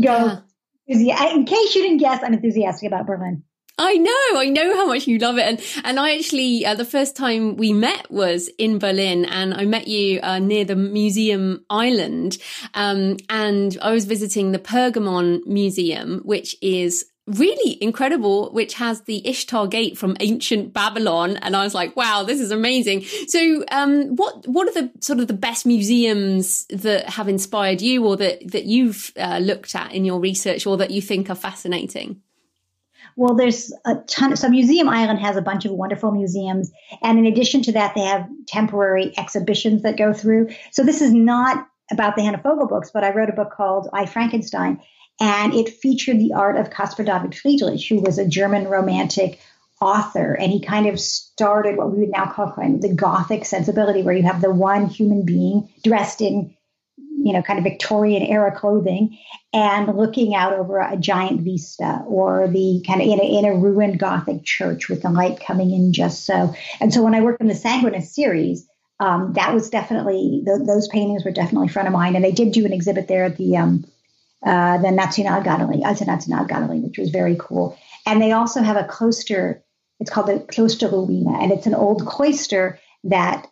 Go. 0.01 0.39
Yeah. 0.87 1.35
In 1.35 1.45
case 1.45 1.75
you 1.75 1.83
didn't 1.83 1.99
guess, 1.99 2.23
I'm 2.23 2.33
enthusiastic 2.33 2.87
about 2.87 3.07
Berlin. 3.07 3.43
I 3.79 3.95
know, 3.95 4.41
I 4.41 4.51
know 4.51 4.75
how 4.75 4.87
much 4.87 5.07
you 5.07 5.19
love 5.19 5.39
it, 5.39 5.43
and 5.43 5.63
and 5.85 6.01
I 6.01 6.17
actually 6.17 6.67
uh, 6.67 6.75
the 6.75 6.85
first 6.85 7.15
time 7.15 7.57
we 7.57 7.73
met 7.73 8.11
was 8.11 8.49
in 8.59 8.79
Berlin, 8.79 9.25
and 9.25 9.55
I 9.55 9.67
met 9.67 9.87
you 9.87 10.21
uh, 10.21 10.41
near 10.41 10.65
the 10.65 10.75
Museum 10.75 11.65
Island, 11.71 12.39
um, 12.75 13.19
and 13.29 13.79
I 13.81 13.93
was 13.93 14.05
visiting 14.05 14.51
the 14.51 14.59
Pergamon 14.59 15.47
Museum, 15.47 16.23
which 16.25 16.57
is 16.61 17.05
really 17.29 17.81
incredible, 17.81 18.51
which 18.53 18.75
has 18.75 19.03
the 19.03 19.27
Ishtar 19.29 19.67
Gate 19.69 19.99
from 19.99 20.17
ancient 20.19 20.73
Babylon. 20.73 21.37
And 21.37 21.55
I 21.55 21.63
was 21.63 21.75
like, 21.75 21.95
wow, 21.95 22.23
this 22.23 22.41
is 22.41 22.51
amazing. 22.51 23.05
So, 23.27 23.65
um, 23.71 24.17
what, 24.17 24.47
what 24.49 24.67
are 24.67 24.73
the 24.73 24.91
sort 25.01 25.21
of 25.21 25.29
the 25.29 25.35
best 25.35 25.67
museums 25.67 26.65
that 26.71 27.11
have 27.11 27.29
inspired 27.29 27.83
you 27.83 28.07
or 28.07 28.17
that, 28.17 28.51
that 28.51 28.65
you've 28.65 29.13
uh, 29.19 29.39
looked 29.39 29.75
at 29.75 29.93
in 29.93 30.07
your 30.07 30.21
research 30.21 30.67
or 30.67 30.79
that 30.79 30.91
you 30.91 31.03
think 31.03 31.29
are 31.29 31.35
fascinating? 31.35 32.23
Well, 33.19 33.35
there's 33.35 33.73
a 33.85 33.97
ton. 34.07 34.37
So 34.37 34.49
Museum 34.49 34.89
Island 34.89 35.19
has 35.19 35.37
a 35.37 35.43
bunch 35.43 35.65
of 35.65 35.73
wonderful 35.73 36.13
museums, 36.13 36.71
and 37.03 37.19
in 37.19 37.27
addition 37.27 37.63
to 37.63 37.73
that, 37.73 37.97
they 37.97 38.03
have 38.03 38.29
temporary 38.47 39.13
exhibitions 39.19 39.83
that 39.83 39.99
go 39.99 40.13
through. 40.13 40.51
So 40.71 40.85
this 40.85 41.03
is 41.03 41.13
not 41.13 41.67
about 41.91 42.15
the 42.15 42.23
Hannah 42.23 42.41
Vogel 42.41 42.69
books, 42.69 42.93
but 42.95 43.03
I 43.03 43.13
wrote 43.13 43.29
a 43.29 43.33
book 43.33 43.51
called 43.51 43.89
I 43.93 44.07
Frankenstein, 44.07 44.81
and 45.19 45.53
it 45.53 45.69
featured 45.69 46.21
the 46.21 46.35
art 46.35 46.57
of 46.57 46.71
Caspar 46.71 47.03
David 47.03 47.35
Friedrich, 47.35 47.85
who 47.89 48.01
was 48.01 48.21
a 48.21 48.29
German 48.29 48.69
romantic 48.69 49.41
author, 49.81 50.35
and 50.35 50.53
he 50.53 50.61
kind 50.61 50.87
of 50.87 51.01
started 51.01 51.77
what 51.77 51.91
we 51.91 51.99
would 51.99 52.11
now 52.11 52.27
call 52.27 52.53
kind 52.53 52.77
of 52.77 52.83
the 52.83 52.95
Gothic 52.95 53.45
sensibility, 53.45 54.03
where 54.03 54.15
you 54.15 54.23
have 54.23 54.41
the 54.41 54.55
one 54.55 54.87
human 54.87 55.25
being 55.25 55.69
dressed 55.83 56.21
in 56.21 56.55
you 57.25 57.33
know, 57.33 57.43
kind 57.43 57.59
of 57.59 57.65
Victorian 57.65 58.23
era 58.23 58.55
clothing 58.55 59.19
and 59.53 59.97
looking 59.97 60.35
out 60.35 60.53
over 60.53 60.79
a 60.79 60.97
giant 60.97 61.41
vista 61.41 62.03
or 62.07 62.49
the 62.49 62.83
kind 62.87 63.01
of 63.01 63.09
in 63.09 63.21
a, 63.21 63.39
in 63.39 63.45
a 63.45 63.57
ruined 63.57 63.99
Gothic 63.99 64.45
church 64.45 64.89
with 64.89 65.03
the 65.03 65.11
light 65.11 65.41
coming 65.41 65.73
in 65.73 65.93
just 65.93 66.25
so. 66.25 66.55
And 66.81 66.93
so 66.93 67.03
when 67.03 67.15
I 67.15 67.21
worked 67.21 67.41
in 67.41 67.49
the 67.49 67.55
Sanguines 67.55 68.07
series, 68.07 68.67
um, 69.01 69.33
that 69.35 69.55
was 69.55 69.71
definitely, 69.71 70.43
th- 70.45 70.67
those 70.67 70.89
paintings 70.89 71.25
were 71.25 71.31
definitely 71.31 71.69
front 71.69 71.89
of 71.89 71.95
mind. 71.95 72.17
And 72.17 72.25
they 72.25 72.33
did 72.33 72.53
do 72.53 72.67
an 72.67 72.73
exhibit 72.73 73.09
there 73.09 73.25
at 73.25 73.37
the, 73.37 73.57
um, 73.57 73.85
uh, 74.45 74.79
the 74.79 74.89
Nationalgalerie, 74.89 75.85
Alte 75.85 76.07
Nationalgalerie, 76.07 76.83
which 76.83 76.99
was 76.99 77.11
very 77.11 77.37
cool. 77.39 77.79
And 78.07 78.21
they 78.23 78.33
also 78.33 78.63
have 78.63 78.77
a 78.77 78.85
cloister, 78.85 79.63
it's 80.01 80.11
called 80.11 80.29
the 80.29 80.41
Klosterruine, 80.41 81.43
and 81.43 81.53
it's 81.53 81.67
an 81.67 81.75
old 81.75 82.07
cloister 82.07 82.79
that 83.05 83.47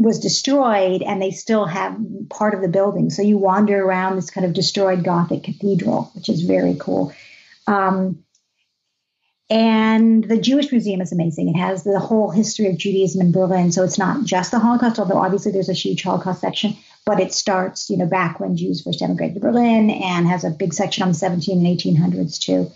was 0.00 0.20
destroyed 0.20 1.02
and 1.02 1.20
they 1.20 1.32
still 1.32 1.64
have 1.64 1.98
part 2.30 2.54
of 2.54 2.60
the 2.60 2.68
building. 2.68 3.10
So 3.10 3.22
you 3.22 3.36
wander 3.36 3.84
around 3.84 4.16
this 4.16 4.30
kind 4.30 4.46
of 4.46 4.52
destroyed 4.52 5.02
Gothic 5.02 5.42
cathedral, 5.42 6.10
which 6.14 6.28
is 6.28 6.42
very 6.42 6.76
cool. 6.78 7.12
Um, 7.66 8.24
and 9.50 10.22
the 10.22 10.38
Jewish 10.38 10.70
Museum 10.70 11.00
is 11.00 11.10
amazing. 11.10 11.48
It 11.48 11.58
has 11.58 11.82
the 11.82 11.98
whole 11.98 12.30
history 12.30 12.66
of 12.68 12.76
Judaism 12.76 13.20
in 13.20 13.32
Berlin. 13.32 13.72
So 13.72 13.82
it's 13.82 13.98
not 13.98 14.24
just 14.24 14.50
the 14.50 14.58
Holocaust, 14.58 14.98
although 14.98 15.18
obviously 15.18 15.52
there's 15.52 15.70
a 15.70 15.74
huge 15.74 16.02
Holocaust 16.02 16.42
section, 16.42 16.76
but 17.04 17.18
it 17.18 17.32
starts, 17.32 17.90
you 17.90 17.96
know, 17.96 18.06
back 18.06 18.38
when 18.38 18.56
Jews 18.56 18.82
first 18.82 19.02
emigrated 19.02 19.34
to 19.34 19.40
Berlin 19.40 19.90
and 19.90 20.28
has 20.28 20.44
a 20.44 20.50
big 20.50 20.74
section 20.74 21.02
on 21.02 21.08
the 21.08 21.14
17 21.14 21.66
and 21.66 21.78
1800s 21.78 22.38
too. 22.38 22.70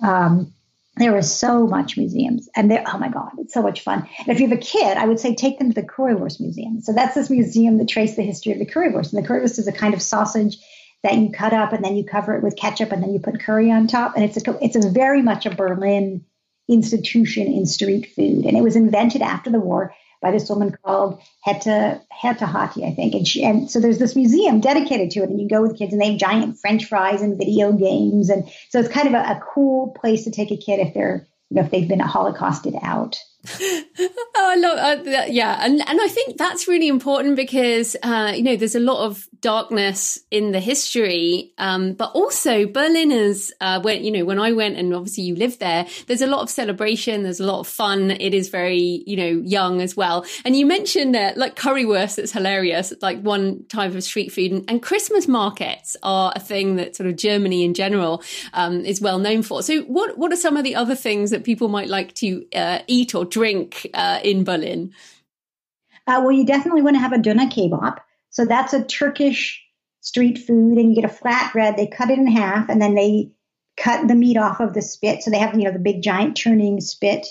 Um, 0.00 0.52
there 0.98 1.16
is 1.16 1.32
so 1.32 1.66
much 1.66 1.96
museums 1.96 2.48
and 2.56 2.72
oh 2.72 2.98
my 2.98 3.08
god 3.08 3.30
it's 3.38 3.54
so 3.54 3.62
much 3.62 3.80
fun. 3.80 4.08
And 4.18 4.28
if 4.28 4.40
you 4.40 4.48
have 4.48 4.58
a 4.58 4.60
kid 4.60 4.96
i 4.96 5.06
would 5.06 5.20
say 5.20 5.34
take 5.34 5.58
them 5.58 5.72
to 5.72 5.80
the 5.80 5.86
currywurst 5.86 6.40
museum. 6.40 6.80
So 6.80 6.92
that's 6.92 7.14
this 7.14 7.30
museum 7.30 7.78
that 7.78 7.88
traces 7.88 8.16
the 8.16 8.22
history 8.22 8.52
of 8.52 8.58
the 8.58 8.66
currywurst. 8.66 9.12
And 9.12 9.22
the 9.22 9.28
currywurst 9.28 9.58
is 9.58 9.68
a 9.68 9.72
kind 9.72 9.94
of 9.94 10.02
sausage 10.02 10.58
that 11.02 11.14
you 11.14 11.30
cut 11.30 11.52
up 11.52 11.72
and 11.72 11.84
then 11.84 11.96
you 11.96 12.04
cover 12.04 12.34
it 12.36 12.42
with 12.42 12.56
ketchup 12.56 12.92
and 12.92 13.02
then 13.02 13.12
you 13.12 13.20
put 13.20 13.40
curry 13.40 13.70
on 13.70 13.86
top. 13.86 14.14
And 14.16 14.24
it's 14.24 14.36
a 14.36 14.64
it's 14.64 14.76
a 14.76 14.90
very 14.90 15.22
much 15.22 15.46
a 15.46 15.54
berlin 15.54 16.24
institution 16.68 17.46
in 17.46 17.66
street 17.66 18.12
food. 18.14 18.44
And 18.44 18.56
it 18.56 18.62
was 18.62 18.76
invented 18.76 19.22
after 19.22 19.50
the 19.50 19.60
war 19.60 19.94
by 20.20 20.30
this 20.30 20.48
woman 20.48 20.76
called 20.84 21.20
Heta 21.46 22.00
Heta 22.12 22.46
Hati, 22.46 22.84
I 22.84 22.94
think. 22.94 23.14
And, 23.14 23.26
she, 23.26 23.44
and 23.44 23.70
so 23.70 23.80
there's 23.80 23.98
this 23.98 24.16
museum 24.16 24.60
dedicated 24.60 25.10
to 25.12 25.20
it, 25.20 25.30
and 25.30 25.40
you 25.40 25.48
go 25.48 25.62
with 25.62 25.78
kids, 25.78 25.92
and 25.92 26.00
they 26.00 26.10
have 26.10 26.20
giant 26.20 26.58
French 26.58 26.84
fries 26.84 27.22
and 27.22 27.38
video 27.38 27.72
games, 27.72 28.28
and 28.30 28.48
so 28.70 28.80
it's 28.80 28.88
kind 28.88 29.08
of 29.08 29.14
a, 29.14 29.18
a 29.18 29.40
cool 29.54 29.96
place 30.00 30.24
to 30.24 30.30
take 30.30 30.50
a 30.50 30.56
kid 30.56 30.80
if 30.80 30.94
they're 30.94 31.26
you 31.50 31.56
know 31.56 31.62
if 31.62 31.70
they've 31.70 31.88
been 31.88 32.00
holocausted 32.00 32.74
out 32.82 33.18
oh, 33.60 34.34
I 34.36 34.56
love 34.56 35.06
uh, 35.06 35.24
yeah, 35.28 35.58
and 35.62 35.80
and 35.86 36.00
I 36.00 36.08
think 36.08 36.38
that's 36.38 36.66
really 36.66 36.88
important 36.88 37.36
because 37.36 37.94
uh, 38.02 38.32
you 38.34 38.42
know 38.42 38.56
there's 38.56 38.74
a 38.74 38.80
lot 38.80 39.04
of 39.06 39.28
darkness 39.40 40.18
in 40.32 40.50
the 40.50 40.58
history, 40.58 41.52
um, 41.56 41.92
but 41.92 42.10
also 42.12 42.66
Berliners. 42.66 43.52
Uh, 43.60 43.80
when 43.80 44.02
you 44.02 44.10
know 44.10 44.24
when 44.24 44.40
I 44.40 44.50
went, 44.50 44.76
and 44.76 44.92
obviously 44.92 45.22
you 45.22 45.36
live 45.36 45.60
there, 45.60 45.86
there's 46.08 46.20
a 46.20 46.26
lot 46.26 46.40
of 46.40 46.50
celebration. 46.50 47.22
There's 47.22 47.38
a 47.38 47.46
lot 47.46 47.60
of 47.60 47.68
fun. 47.68 48.10
It 48.10 48.34
is 48.34 48.48
very 48.48 49.04
you 49.06 49.16
know 49.16 49.40
young 49.44 49.80
as 49.82 49.96
well. 49.96 50.26
And 50.44 50.56
you 50.56 50.66
mentioned 50.66 51.14
that 51.14 51.36
like 51.36 51.54
currywurst, 51.54 52.18
it's 52.18 52.32
hilarious. 52.32 52.90
It's 52.90 53.02
like 53.02 53.20
one 53.20 53.64
type 53.68 53.94
of 53.94 54.02
street 54.02 54.32
food, 54.32 54.50
and, 54.50 54.64
and, 54.68 54.82
Christmas 54.82 55.28
markets 55.28 55.96
are 56.02 56.32
a 56.34 56.40
thing 56.40 56.76
that 56.76 56.96
sort 56.96 57.08
of 57.08 57.14
Germany 57.14 57.64
in 57.64 57.74
general 57.74 58.22
um, 58.52 58.84
is 58.84 59.00
well 59.00 59.20
known 59.20 59.42
for. 59.42 59.62
So 59.62 59.82
what 59.82 60.18
what 60.18 60.32
are 60.32 60.36
some 60.36 60.56
of 60.56 60.64
the 60.64 60.74
other 60.74 60.96
things 60.96 61.30
that 61.30 61.44
people 61.44 61.68
might 61.68 61.88
like 61.88 62.14
to 62.14 62.44
uh, 62.52 62.80
eat 62.88 63.14
or 63.14 63.27
drink 63.30 63.88
uh, 63.94 64.20
in 64.22 64.44
Berlin? 64.44 64.92
Uh, 66.06 66.20
well, 66.22 66.32
you 66.32 66.46
definitely 66.46 66.82
want 66.82 66.96
to 66.96 67.00
have 67.00 67.12
a 67.12 67.18
doner 67.18 67.46
kebab. 67.46 67.98
So 68.30 68.44
that's 68.44 68.72
a 68.72 68.84
Turkish 68.84 69.62
street 70.00 70.38
food, 70.38 70.78
and 70.78 70.90
you 70.90 70.94
get 70.94 71.10
a 71.10 71.14
flat 71.14 71.52
bread. 71.52 71.76
They 71.76 71.86
cut 71.86 72.10
it 72.10 72.18
in 72.18 72.26
half, 72.26 72.68
and 72.68 72.80
then 72.80 72.94
they 72.94 73.30
cut 73.76 74.08
the 74.08 74.14
meat 74.14 74.36
off 74.36 74.60
of 74.60 74.74
the 74.74 74.82
spit. 74.82 75.22
So 75.22 75.30
they 75.30 75.38
have 75.38 75.54
you 75.54 75.64
know 75.64 75.72
the 75.72 75.78
big 75.78 76.02
giant 76.02 76.36
turning 76.36 76.80
spit, 76.80 77.26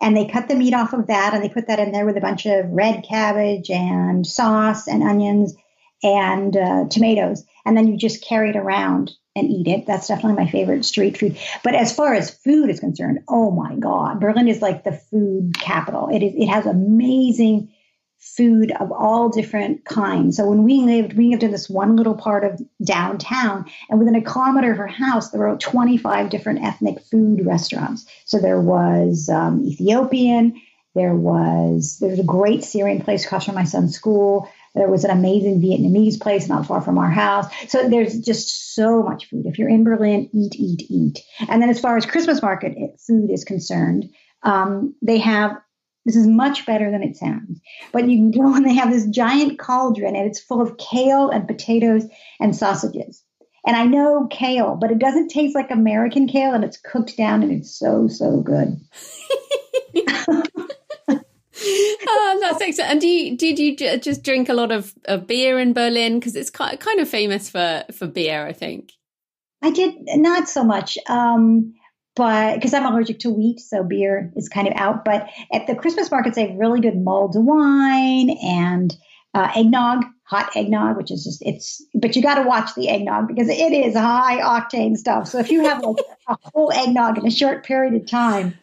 and 0.00 0.16
they 0.16 0.26
cut 0.26 0.48
the 0.48 0.54
meat 0.54 0.74
off 0.74 0.92
of 0.92 1.06
that, 1.08 1.34
and 1.34 1.42
they 1.42 1.48
put 1.48 1.68
that 1.68 1.78
in 1.78 1.92
there 1.92 2.06
with 2.06 2.16
a 2.16 2.22
bunch 2.22 2.46
of 2.46 2.70
red 2.70 3.04
cabbage 3.08 3.70
and 3.70 4.26
sauce 4.26 4.88
and 4.88 5.02
onions 5.02 5.54
and 6.02 6.56
uh, 6.56 6.84
tomatoes, 6.88 7.44
and 7.64 7.76
then 7.76 7.88
you 7.88 7.96
just 7.96 8.24
carry 8.24 8.50
it 8.50 8.56
around 8.56 9.12
and 9.34 9.50
eat 9.50 9.68
it. 9.68 9.86
That's 9.86 10.08
definitely 10.08 10.44
my 10.44 10.50
favorite 10.50 10.84
street 10.84 11.16
food. 11.16 11.38
But 11.64 11.74
as 11.74 11.94
far 11.94 12.14
as 12.14 12.30
food 12.30 12.70
is 12.70 12.80
concerned, 12.80 13.20
oh 13.28 13.50
my 13.50 13.74
God, 13.76 14.20
Berlin 14.20 14.48
is 14.48 14.62
like 14.62 14.84
the 14.84 14.92
food 14.92 15.58
capital. 15.58 16.08
It 16.12 16.22
is. 16.22 16.34
It 16.36 16.46
has 16.46 16.66
amazing 16.66 17.72
food 18.18 18.70
of 18.78 18.92
all 18.92 19.30
different 19.30 19.84
kinds. 19.84 20.36
So 20.36 20.48
when 20.48 20.62
we 20.62 20.82
lived, 20.82 21.14
we 21.14 21.30
lived 21.30 21.42
in 21.42 21.50
this 21.50 21.68
one 21.68 21.96
little 21.96 22.14
part 22.14 22.44
of 22.44 22.60
downtown, 22.84 23.64
and 23.90 23.98
within 23.98 24.14
a 24.14 24.22
kilometer 24.22 24.70
of 24.70 24.78
her 24.78 24.86
house, 24.86 25.30
there 25.30 25.40
were 25.40 25.56
25 25.56 26.30
different 26.30 26.62
ethnic 26.62 27.00
food 27.00 27.44
restaurants. 27.44 28.06
So 28.24 28.38
there 28.38 28.60
was 28.60 29.28
um, 29.28 29.64
Ethiopian, 29.64 30.60
there 30.94 31.14
was 31.14 31.98
there 32.00 32.10
was 32.10 32.18
a 32.18 32.24
great 32.24 32.64
Syrian 32.64 33.00
place 33.00 33.24
across 33.24 33.46
from 33.46 33.54
my 33.54 33.64
son's 33.64 33.94
school. 33.94 34.48
There 34.74 34.88
was 34.88 35.04
an 35.04 35.10
amazing 35.10 35.60
Vietnamese 35.60 36.20
place 36.20 36.48
not 36.48 36.66
far 36.66 36.80
from 36.80 36.98
our 36.98 37.10
house. 37.10 37.46
So 37.68 37.88
there's 37.88 38.18
just 38.20 38.74
so 38.74 39.02
much 39.02 39.26
food. 39.26 39.44
If 39.46 39.58
you're 39.58 39.68
in 39.68 39.84
Berlin, 39.84 40.30
eat, 40.32 40.54
eat, 40.56 40.86
eat. 40.88 41.20
And 41.48 41.60
then 41.60 41.68
as 41.68 41.80
far 41.80 41.96
as 41.96 42.06
Christmas 42.06 42.40
market 42.40 42.76
food 43.06 43.30
is 43.30 43.44
concerned, 43.44 44.06
um, 44.42 44.94
they 45.02 45.18
have 45.18 45.56
this 46.04 46.16
is 46.16 46.26
much 46.26 46.66
better 46.66 46.90
than 46.90 47.02
it 47.02 47.16
sounds. 47.16 47.60
But 47.92 48.08
you 48.08 48.16
can 48.16 48.30
go 48.32 48.54
and 48.54 48.66
they 48.66 48.74
have 48.74 48.90
this 48.90 49.06
giant 49.06 49.58
cauldron 49.58 50.16
and 50.16 50.26
it's 50.26 50.40
full 50.40 50.60
of 50.60 50.76
kale 50.76 51.30
and 51.30 51.46
potatoes 51.46 52.06
and 52.40 52.56
sausages. 52.56 53.22
And 53.64 53.76
I 53.76 53.86
know 53.86 54.26
kale, 54.28 54.76
but 54.80 54.90
it 54.90 54.98
doesn't 54.98 55.28
taste 55.28 55.54
like 55.54 55.70
American 55.70 56.26
kale 56.26 56.54
and 56.54 56.64
it's 56.64 56.78
cooked 56.78 57.16
down 57.16 57.44
and 57.44 57.52
it's 57.52 57.78
so, 57.78 58.08
so 58.08 58.40
good. 58.40 58.80
oh, 62.12 62.38
that's 62.42 62.62
excellent. 62.62 62.90
And 62.90 63.00
do 63.00 63.08
you, 63.08 63.36
did 63.36 63.58
you 63.58 63.76
just 63.98 64.22
drink 64.22 64.48
a 64.48 64.54
lot 64.54 64.72
of, 64.72 64.94
of 65.06 65.26
beer 65.26 65.58
in 65.58 65.72
Berlin? 65.72 66.18
Because 66.18 66.36
it's 66.36 66.50
kind 66.50 67.00
of 67.00 67.08
famous 67.08 67.50
for, 67.50 67.84
for 67.92 68.06
beer, 68.06 68.46
I 68.46 68.52
think. 68.52 68.92
I 69.62 69.70
did 69.70 69.94
not 70.16 70.48
so 70.48 70.64
much. 70.64 70.98
Um, 71.08 71.74
but 72.14 72.56
because 72.56 72.74
I'm 72.74 72.84
allergic 72.84 73.20
to 73.20 73.30
wheat, 73.30 73.60
so 73.60 73.82
beer 73.82 74.32
is 74.36 74.48
kind 74.48 74.68
of 74.68 74.74
out. 74.76 75.04
But 75.04 75.28
at 75.52 75.66
the 75.66 75.74
Christmas 75.74 76.10
markets, 76.10 76.36
they 76.36 76.48
have 76.48 76.58
really 76.58 76.80
good 76.80 76.96
mulled 76.96 77.34
wine 77.36 78.30
and 78.42 78.94
uh, 79.34 79.50
eggnog, 79.56 80.04
hot 80.24 80.54
eggnog, 80.54 80.98
which 80.98 81.10
is 81.10 81.24
just 81.24 81.42
it's. 81.42 81.82
But 81.94 82.14
you 82.14 82.22
got 82.22 82.34
to 82.34 82.42
watch 82.42 82.74
the 82.74 82.90
eggnog 82.90 83.28
because 83.28 83.48
it 83.48 83.72
is 83.72 83.94
high 83.96 84.40
octane 84.40 84.96
stuff. 84.96 85.28
So 85.28 85.38
if 85.38 85.50
you 85.50 85.64
have 85.64 85.82
like 85.82 86.04
a 86.28 86.36
whole 86.52 86.70
eggnog 86.72 87.16
in 87.16 87.26
a 87.26 87.30
short 87.30 87.64
period 87.64 87.94
of 87.94 88.06
time, 88.06 88.58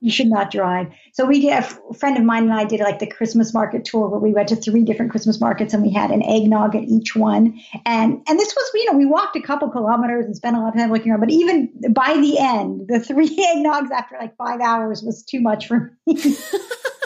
you 0.00 0.10
should 0.10 0.28
not 0.28 0.50
drive. 0.50 0.88
So 1.12 1.26
we 1.26 1.40
did 1.40 1.52
a 1.52 1.94
friend 1.94 2.16
of 2.16 2.24
mine 2.24 2.44
and 2.44 2.52
I 2.52 2.64
did 2.64 2.80
like 2.80 2.98
the 2.98 3.06
Christmas 3.06 3.52
market 3.52 3.84
tour 3.84 4.08
where 4.08 4.18
we 4.18 4.32
went 4.32 4.48
to 4.48 4.56
three 4.56 4.82
different 4.82 5.10
Christmas 5.10 5.40
markets 5.40 5.74
and 5.74 5.82
we 5.82 5.92
had 5.92 6.10
an 6.10 6.22
eggnog 6.22 6.74
at 6.74 6.84
each 6.84 7.14
one. 7.14 7.60
And 7.84 8.22
and 8.26 8.38
this 8.38 8.54
was, 8.54 8.70
you 8.74 8.90
know, 8.90 8.96
we 8.96 9.06
walked 9.06 9.36
a 9.36 9.42
couple 9.42 9.68
kilometers 9.68 10.24
and 10.24 10.34
spent 10.34 10.56
a 10.56 10.60
lot 10.60 10.68
of 10.68 10.74
time 10.74 10.90
looking 10.90 11.12
around. 11.12 11.20
But 11.20 11.30
even 11.30 11.70
by 11.90 12.14
the 12.14 12.38
end, 12.38 12.88
the 12.88 13.00
three 13.00 13.28
eggnogs 13.54 13.90
after 13.90 14.16
like 14.18 14.36
five 14.36 14.60
hours 14.60 15.02
was 15.02 15.22
too 15.22 15.40
much 15.40 15.66
for 15.66 15.96
me. 16.06 16.16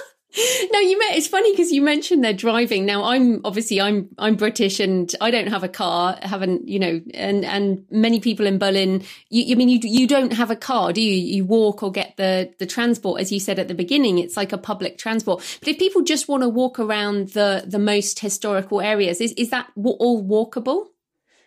no, 0.73 0.81
you 0.81 0.99
met. 0.99 1.16
It's 1.16 1.29
funny 1.29 1.53
because 1.53 1.70
you 1.70 1.81
mentioned 1.81 2.25
they're 2.25 2.33
driving. 2.33 2.85
Now, 2.85 3.05
I'm 3.05 3.40
obviously 3.44 3.81
I'm 3.81 4.09
I'm 4.18 4.35
British 4.35 4.81
and 4.81 5.14
I 5.20 5.31
don't 5.31 5.47
have 5.49 5.62
a 5.62 5.68
car. 5.68 6.18
Haven't 6.23 6.68
you 6.68 6.79
know? 6.79 7.01
And 7.14 7.44
and 7.44 7.85
many 7.90 8.20
people 8.20 8.47
in 8.47 8.59
Berlin. 8.59 9.05
You, 9.31 9.44
you 9.44 9.57
mean 9.57 9.68
you 9.68 9.79
you 9.83 10.07
don't 10.07 10.33
have 10.33 10.51
a 10.51 10.57
car, 10.57 10.92
do 10.92 11.01
you? 11.01 11.12
You 11.12 11.44
walk 11.44 11.83
or 11.83 11.92
get 11.92 12.16
the 12.16 12.53
the 12.59 12.66
transport, 12.66 13.20
as 13.20 13.31
you 13.31 13.38
said 13.38 13.59
at 13.59 13.68
the 13.68 13.75
beginning. 13.75 14.18
It's 14.18 14.37
like 14.37 14.53
a 14.53 14.59
public 14.59 14.99
transport. 14.99 15.59
But 15.61 15.68
if 15.68 15.79
people 15.79 16.03
just 16.03 16.29
want 16.29 16.42
to 16.42 16.49
walk 16.49 16.79
around 16.79 17.29
the 17.29 17.64
the 17.66 17.79
most 17.79 18.18
historical 18.18 18.81
areas, 18.81 19.20
is 19.20 19.33
is 19.33 19.51
that 19.51 19.70
all 19.77 20.25
walkable? 20.25 20.87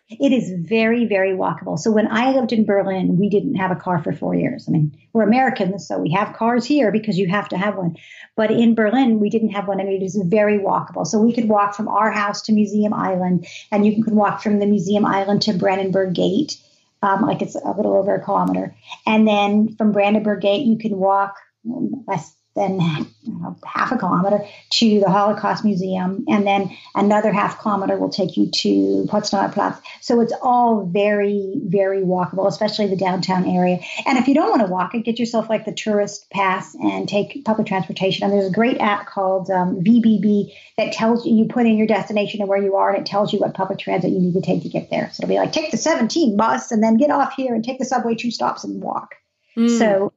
It 0.10 0.32
is 0.32 0.54
very, 0.66 1.06
very 1.06 1.32
walkable. 1.32 1.78
So 1.78 1.92
when 1.92 2.08
I 2.08 2.32
lived 2.32 2.54
in 2.54 2.66
Berlin, 2.66 3.18
we 3.18 3.30
didn't 3.30 3.56
have 3.56 3.72
a 3.72 3.76
car 3.76 4.02
for 4.02 4.14
four 4.14 4.34
years. 4.34 4.66
I 4.66 4.72
mean, 4.72 4.98
we're 5.12 5.24
Americans, 5.24 5.86
so 5.86 6.00
we 6.00 6.12
have 6.12 6.36
cars 6.36 6.66
here 6.66 6.94
because 6.94 7.18
you 7.18 7.28
have 7.28 7.50
to 7.50 7.58
have 7.58 7.76
one. 7.76 7.98
But 8.38 8.50
in 8.50 8.74
Berlin, 8.74 9.20
we 9.20 9.30
didn't 9.30 9.50
have 9.50 9.68
one, 9.68 9.82
and 9.82 9.90
it 9.90 10.02
is 10.02 10.16
very 10.26 10.60
walkable. 10.60 11.06
So 11.06 11.20
we 11.20 11.34
could 11.34 11.50
walk 11.50 11.76
from 11.76 11.90
our 11.90 12.10
house 12.10 12.42
to 12.44 12.54
Museum 12.54 12.94
Island, 12.94 13.48
and 13.70 13.86
you 13.86 14.02
can 14.02 14.16
walk 14.16 14.42
from 14.42 14.60
the 14.60 14.66
Museum 14.66 15.06
Island 15.06 15.42
to 15.42 15.54
Brandenburg 15.54 16.14
Gate, 16.14 16.58
um, 17.02 17.24
like 17.24 17.42
it's 17.42 17.56
a 17.56 17.72
little 17.72 17.94
over 17.94 18.16
a 18.16 18.24
kilometer. 18.24 18.74
And 19.06 19.28
then 19.28 19.76
from 19.76 19.92
Brandenburg 19.92 20.40
Gate, 20.40 20.66
you 20.66 20.78
can 20.78 20.98
walk 20.98 21.36
less 21.66 22.34
then 22.58 22.80
you 23.24 23.40
know, 23.40 23.56
half 23.66 23.92
a 23.92 23.98
kilometer 23.98 24.46
to 24.72 25.00
the 25.00 25.10
Holocaust 25.10 25.64
Museum, 25.64 26.26
and 26.28 26.46
then 26.46 26.76
another 26.96 27.32
half 27.32 27.60
kilometer 27.60 27.98
will 27.98 28.10
take 28.10 28.38
you 28.38 28.50
to 28.52 29.06
Potsdamer 29.10 29.54
Platz. 29.54 29.80
So 30.02 30.22
it's 30.22 30.34
all 30.42 30.86
very, 30.86 31.56
very 31.64 32.02
walkable, 32.02 32.48
especially 32.48 32.88
the 32.88 32.96
downtown 32.96 33.46
area. 33.46 33.80
And 34.06 34.18
if 34.18 34.28
you 34.28 34.34
don't 34.34 34.50
want 34.50 34.62
to 34.62 34.72
walk 34.72 34.96
it, 34.96 35.06
get 35.06 35.20
yourself 35.20 35.50
like 35.50 35.66
the 35.66 35.74
tourist 35.74 36.30
pass 36.32 36.76
and 36.76 37.08
take 37.08 37.44
public 37.46 37.68
transportation. 37.68 38.24
And 38.24 38.34
there's 38.34 38.50
a 38.50 38.54
great 38.54 38.80
app 38.80 39.06
called 39.06 39.50
um, 39.50 39.82
VBB 39.84 40.54
that 40.78 40.94
tells 40.94 41.26
you, 41.26 41.36
you 41.36 41.46
put 41.46 41.66
in 41.66 41.78
your 41.78 41.88
destination 41.88 42.42
and 42.42 42.50
where 42.50 42.62
you 42.62 42.76
are, 42.76 42.90
and 42.90 43.00
it 43.00 43.06
tells 43.06 43.34
you 43.34 43.40
what 43.40 43.54
public 43.54 43.80
transit 43.80 44.12
you 44.12 44.20
need 44.20 44.34
to 44.34 44.42
take 44.42 44.64
to 44.64 44.70
get 44.70 44.90
there. 44.90 45.10
So 45.14 45.24
it'll 45.24 45.34
be 45.34 45.40
like, 45.40 45.52
take 45.52 45.72
the 45.72 45.78
17 45.78 46.38
bus 46.38 46.72
and 46.72 46.82
then 46.82 46.98
get 46.98 47.12
off 47.12 47.34
here 47.36 47.54
and 47.54 47.64
take 47.64 47.80
the 47.80 47.86
subway 47.86 48.16
two 48.16 48.32
stops 48.32 48.64
and 48.64 48.82
walk. 48.82 49.16
Mm. 49.58 49.78
So 49.78 50.14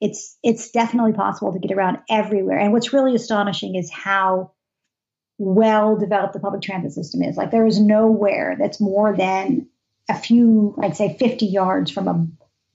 it's 0.00 0.36
it's 0.42 0.70
definitely 0.70 1.12
possible 1.12 1.52
to 1.52 1.58
get 1.58 1.76
around 1.76 1.98
everywhere. 2.08 2.58
And 2.58 2.72
what's 2.72 2.92
really 2.92 3.14
astonishing 3.14 3.74
is 3.74 3.90
how 3.90 4.52
well 5.38 5.96
developed 5.96 6.34
the 6.34 6.40
public 6.40 6.62
transit 6.62 6.92
system 6.92 7.22
is. 7.22 7.36
Like 7.36 7.50
there 7.50 7.66
is 7.66 7.80
nowhere 7.80 8.56
that's 8.58 8.80
more 8.80 9.16
than 9.16 9.68
a 10.08 10.18
few, 10.18 10.76
I'd 10.82 10.96
say 10.96 11.16
50 11.16 11.46
yards 11.46 11.90
from 11.90 12.08
a 12.08 12.26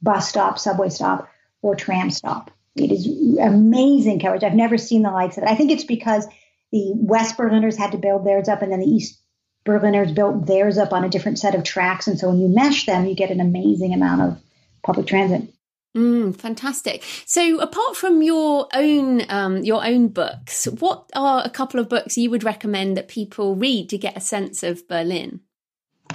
bus 0.02 0.30
stop, 0.30 0.60
subway 0.60 0.90
stop, 0.90 1.30
or 1.62 1.76
tram 1.76 2.10
stop. 2.10 2.52
It 2.76 2.92
is 2.92 3.08
amazing 3.40 4.20
coverage. 4.20 4.44
I've 4.44 4.54
never 4.54 4.78
seen 4.78 5.04
the 5.04 5.12
likes 5.12 5.38
of 5.38 5.44
it. 5.44 5.50
I 5.50 5.56
think 5.56 5.72
it's 5.72 5.84
because 5.84 6.26
the 6.72 6.94
West 6.96 7.38
Berliners 7.38 7.78
had 7.78 7.92
to 7.92 7.98
build 7.98 8.26
theirs 8.26 8.48
up 8.48 8.62
and 8.62 8.72
then 8.72 8.80
the 8.80 8.88
East 8.88 9.20
Berliners 9.66 10.12
built 10.12 10.46
theirs 10.46 10.78
up 10.78 10.92
on 10.92 11.04
a 11.04 11.10
different 11.10 11.40
set 11.40 11.56
of 11.56 11.64
tracks. 11.64 12.08
And 12.08 12.20
so 12.20 12.30
when 12.30 12.40
you 12.40 12.48
mesh 12.48 12.86
them, 12.86 13.06
you 13.06 13.16
get 13.16 13.32
an 13.32 13.40
amazing 13.40 13.94
amount 13.94 14.22
of 14.22 14.42
public 14.84 15.08
transit. 15.08 15.54
Mm, 15.96 16.36
fantastic. 16.36 17.04
So, 17.26 17.60
apart 17.60 17.96
from 17.96 18.24
your 18.24 18.68
own 18.74 19.30
um, 19.30 19.64
your 19.64 19.86
own 19.86 20.08
books, 20.08 20.66
what 20.66 21.10
are 21.16 21.44
a 21.46 21.50
couple 21.52 21.80
of 21.80 21.88
books 21.88 22.18
you 22.18 22.32
would 22.32 22.44
recommend 22.44 22.98
that 22.98 23.08
people 23.08 23.56
read 23.56 23.90
to 23.90 24.00
get 24.00 24.18
a 24.18 24.22
sense 24.22 24.64
of 24.64 24.88
Berlin? 24.88 25.42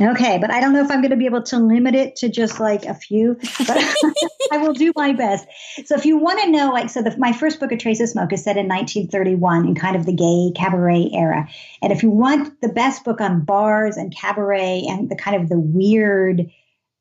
Okay, 0.00 0.38
but 0.38 0.50
I 0.50 0.60
don't 0.60 0.72
know 0.72 0.84
if 0.84 0.90
I'm 0.90 1.00
going 1.00 1.10
to 1.10 1.16
be 1.16 1.26
able 1.26 1.42
to 1.42 1.58
limit 1.58 1.94
it 1.94 2.16
to 2.16 2.28
just 2.28 2.60
like 2.60 2.84
a 2.84 2.94
few, 2.94 3.36
but 3.66 3.76
I 4.52 4.58
will 4.58 4.72
do 4.72 4.92
my 4.96 5.12
best. 5.12 5.46
So, 5.84 5.94
if 5.94 6.04
you 6.04 6.18
want 6.18 6.40
to 6.42 6.50
know, 6.50 6.70
like, 6.70 6.90
so 6.90 7.02
the, 7.02 7.16
my 7.16 7.32
first 7.32 7.60
book, 7.60 7.70
A 7.70 7.76
Trace 7.76 8.00
of 8.00 8.08
Smoke, 8.08 8.32
is 8.32 8.42
set 8.42 8.56
in 8.56 8.66
1931 8.66 9.66
in 9.66 9.74
kind 9.76 9.94
of 9.94 10.06
the 10.06 10.12
gay 10.12 10.52
cabaret 10.56 11.10
era. 11.12 11.48
And 11.82 11.92
if 11.92 12.02
you 12.02 12.10
want 12.10 12.60
the 12.60 12.68
best 12.68 13.04
book 13.04 13.20
on 13.20 13.44
bars 13.44 13.96
and 13.96 14.14
cabaret 14.14 14.86
and 14.88 15.08
the 15.08 15.16
kind 15.16 15.40
of 15.40 15.48
the 15.48 15.58
weird, 15.58 16.50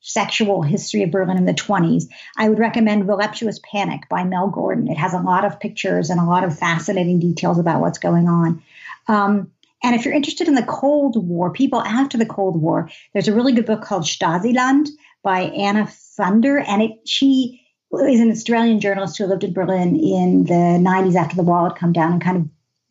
sexual 0.01 0.61
history 0.61 1.03
of 1.03 1.11
Berlin 1.11 1.37
in 1.37 1.45
the 1.45 1.53
20s, 1.53 2.05
I 2.37 2.49
would 2.49 2.59
recommend 2.59 3.05
Voluptuous 3.05 3.59
Panic 3.69 4.07
by 4.09 4.23
Mel 4.23 4.49
Gordon. 4.49 4.87
It 4.87 4.97
has 4.97 5.13
a 5.13 5.19
lot 5.19 5.45
of 5.45 5.59
pictures 5.59 6.09
and 6.09 6.19
a 6.19 6.25
lot 6.25 6.43
of 6.43 6.57
fascinating 6.57 7.19
details 7.19 7.59
about 7.59 7.81
what's 7.81 7.99
going 7.99 8.27
on. 8.27 8.63
Um, 9.07 9.51
and 9.83 9.95
if 9.95 10.05
you're 10.05 10.13
interested 10.13 10.47
in 10.47 10.55
the 10.55 10.63
Cold 10.63 11.27
War, 11.27 11.51
people 11.51 11.81
after 11.81 12.17
the 12.17 12.25
Cold 12.25 12.61
War, 12.61 12.89
there's 13.13 13.27
a 13.27 13.33
really 13.33 13.53
good 13.53 13.65
book 13.65 13.83
called 13.83 14.03
Stasiland 14.03 14.87
by 15.23 15.41
Anna 15.41 15.83
Funder, 15.83 16.63
and 16.67 16.81
it 16.81 16.91
she 17.05 17.61
is 17.93 18.19
an 18.19 18.31
Australian 18.31 18.79
journalist 18.79 19.17
who 19.17 19.25
lived 19.25 19.43
in 19.43 19.53
Berlin 19.53 19.95
in 19.95 20.45
the 20.45 20.53
90s 20.53 21.15
after 21.15 21.35
the 21.35 21.43
wall 21.43 21.65
had 21.65 21.77
come 21.77 21.93
down 21.93 22.13
and 22.13 22.21
kind 22.21 22.37
of 22.37 22.49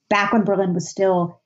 back 0.08 0.32
when 0.32 0.44
Berlin 0.44 0.74
was 0.74 0.88
still 0.88 1.40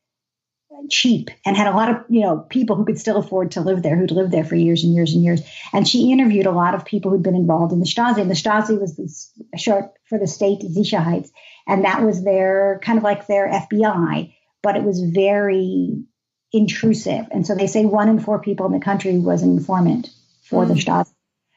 cheap 0.88 1.30
and 1.44 1.56
had 1.56 1.66
a 1.66 1.76
lot 1.76 1.90
of 1.90 1.96
you 2.08 2.20
know 2.20 2.38
people 2.38 2.76
who 2.76 2.84
could 2.84 2.98
still 2.98 3.16
afford 3.16 3.52
to 3.52 3.60
live 3.60 3.82
there 3.82 3.96
who'd 3.96 4.10
lived 4.10 4.32
there 4.32 4.44
for 4.44 4.56
years 4.56 4.84
and 4.84 4.94
years 4.94 5.12
and 5.12 5.22
years. 5.22 5.42
And 5.72 5.86
she 5.86 6.12
interviewed 6.12 6.46
a 6.46 6.52
lot 6.52 6.74
of 6.74 6.84
people 6.84 7.10
who'd 7.10 7.22
been 7.22 7.34
involved 7.34 7.72
in 7.72 7.80
the 7.80 7.86
Stasi. 7.86 8.18
And 8.18 8.30
the 8.30 8.34
Stasi 8.34 8.80
was 8.80 8.96
this 8.96 9.32
short 9.56 9.92
for 10.08 10.18
the 10.18 10.26
state 10.26 10.60
Sicherheit 10.60 11.28
and 11.66 11.84
that 11.84 12.02
was 12.02 12.24
their 12.24 12.80
kind 12.82 12.98
of 12.98 13.04
like 13.04 13.26
their 13.26 13.48
FBI 13.48 14.32
but 14.62 14.76
it 14.76 14.82
was 14.82 15.00
very 15.00 16.04
intrusive. 16.52 17.26
And 17.30 17.46
so 17.46 17.54
they 17.54 17.66
say 17.66 17.84
one 17.84 18.08
in 18.08 18.20
four 18.20 18.40
people 18.40 18.66
in 18.66 18.72
the 18.72 18.80
country 18.80 19.18
was 19.18 19.42
an 19.42 19.50
informant 19.50 20.08
for 20.42 20.64
mm. 20.64 20.68
the 20.68 20.74
Stasi. 20.74 21.12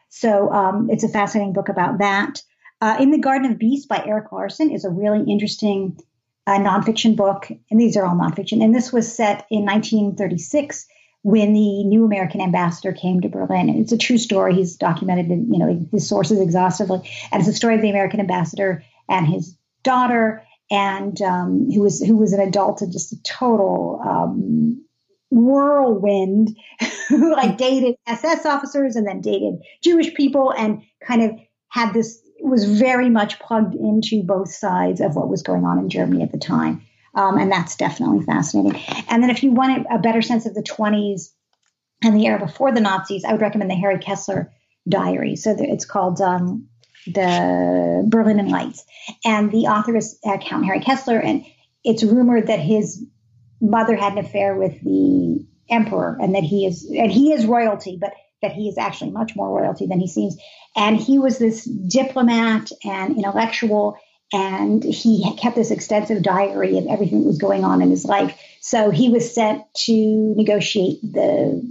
So 0.10 0.52
um, 0.52 0.90
it's 0.92 1.04
a 1.04 1.10
fascinating 1.10 1.54
book 1.54 1.70
about 1.70 2.00
that. 2.00 2.42
Uh, 2.80 2.98
in 3.00 3.12
the 3.12 3.18
Garden 3.18 3.52
of 3.52 3.58
Beasts 3.58 3.88
by 3.88 4.04
Erik 4.06 4.32
Larson 4.32 4.72
is 4.72 4.86
a 4.86 4.90
really 4.90 5.24
interesting 5.32 5.98
a 6.46 6.52
nonfiction 6.52 7.16
book, 7.16 7.50
and 7.72 7.80
these 7.80 7.96
are 7.96 8.06
all 8.06 8.16
nonfiction. 8.16 8.64
And 8.64 8.76
this 8.76 8.92
was 8.92 9.14
set 9.14 9.46
in 9.50 9.66
1936 9.66 10.86
when 11.22 11.54
the 11.54 11.84
new 11.86 12.04
American 12.04 12.42
ambassador 12.42 12.92
came 12.92 13.22
to 13.22 13.30
Berlin. 13.30 13.70
And 13.70 13.80
it's 13.80 13.94
a 13.94 13.98
true 13.98 14.18
story. 14.18 14.56
He's 14.56 14.76
documented, 14.76 15.30
you 15.30 15.58
know, 15.58 15.88
his 15.92 16.08
sources 16.08 16.40
exhaustively, 16.40 17.10
and 17.32 17.42
it's 17.42 17.50
a 17.50 17.54
story 17.54 17.76
of 17.76 17.82
the 17.82 17.90
American 17.90 18.20
ambassador 18.20 18.84
and 19.10 19.26
his 19.26 19.58
daughter, 19.84 20.44
and 20.70 21.22
um, 21.22 21.70
who 21.72 21.82
was 21.82 22.02
who 22.02 22.18
was 22.18 22.34
an 22.34 22.42
adult 22.42 22.82
and 22.82 22.92
just 22.92 23.14
a 23.14 23.24
total 23.24 24.02
um, 24.06 24.86
whirlwind, 25.30 26.58
who 27.08 27.34
like 27.34 27.58
dated 27.58 27.96
SS 28.06 28.46
officers 28.46 28.96
and 28.96 29.08
then 29.08 29.22
dated 29.22 29.62
Jewish 29.82 30.14
people, 30.14 30.52
and 30.52 30.82
kind 31.06 31.24
of 31.24 31.32
had 31.70 31.94
this 31.94 32.23
was 32.50 32.66
very 32.66 33.10
much 33.10 33.40
plugged 33.40 33.76
into 33.76 34.24
both 34.24 34.52
sides 34.52 35.02
of 35.02 35.16
what 35.16 35.30
was 35.30 35.44
going 35.44 35.66
on 35.66 35.80
in 35.80 35.90
Germany 35.90 36.24
at 36.24 36.32
the 36.32 36.38
time. 36.38 36.86
Um, 37.16 37.38
and 37.38 37.52
that's 37.52 37.76
definitely 37.76 38.26
fascinating. 38.26 38.82
And 39.08 39.22
then 39.22 39.30
if 39.30 39.44
you 39.44 39.52
want 39.52 39.86
a 39.92 40.00
better 40.00 40.22
sense 40.22 40.46
of 40.46 40.56
the 40.56 40.64
20s 40.64 41.30
and 42.04 42.16
the 42.16 42.26
era 42.26 42.40
before 42.40 42.72
the 42.72 42.82
Nazis, 42.82 43.24
I 43.24 43.32
would 43.32 43.42
recommend 43.42 43.70
the 43.70 43.76
Harry 43.76 44.00
Kessler 44.00 44.52
diary. 44.90 45.36
So 45.36 45.56
it's 45.58 45.86
called 45.86 46.22
um, 46.22 46.68
the 47.06 48.04
Berlin 48.08 48.48
Lights. 48.50 48.84
And 49.24 49.52
the 49.52 49.68
author 49.68 49.96
is 49.96 50.18
uh, 50.26 50.38
Count 50.38 50.66
Harry 50.66 50.80
Kessler. 50.80 51.20
And 51.20 51.46
it's 51.84 52.04
rumored 52.04 52.48
that 52.48 52.60
his 52.60 53.06
mother 53.62 53.96
had 53.96 54.14
an 54.14 54.20
affair 54.20 54.56
with 54.56 54.82
the 54.82 55.46
emperor 55.70 56.18
and 56.20 56.36
that 56.36 56.44
he 56.44 56.66
is, 56.66 56.90
and 56.90 57.12
he 57.12 57.32
is 57.32 57.46
royalty, 57.46 57.98
but 58.00 58.14
that 58.42 58.52
he 58.52 58.68
is 58.68 58.78
actually 58.78 59.12
much 59.12 59.36
more 59.36 59.50
royalty 59.50 59.88
than 59.88 60.00
he 60.00 60.08
seems. 60.08 60.38
And 60.76 60.98
he 60.98 61.20
was 61.20 61.38
this 61.38 61.66
diplomat 61.66 62.72
and 62.84 63.16
intellectual, 63.18 63.98
and 64.32 64.84
he 64.84 65.36
kept 65.38 65.56
this 65.56 65.72
extensive 65.72 66.24
diary 66.24 66.78
of 66.78 66.88
everything 66.88 67.22
that 67.22 67.28
was 67.28 67.38
going 67.38 67.64
on 67.64 67.82
in 67.82 67.92
his 67.92 68.06
life. 68.06 68.38
So 68.62 68.90
he 68.90 69.10
was 69.10 69.34
sent 69.34 69.64
to 69.86 70.34
negotiate 70.36 71.00
the 71.02 71.62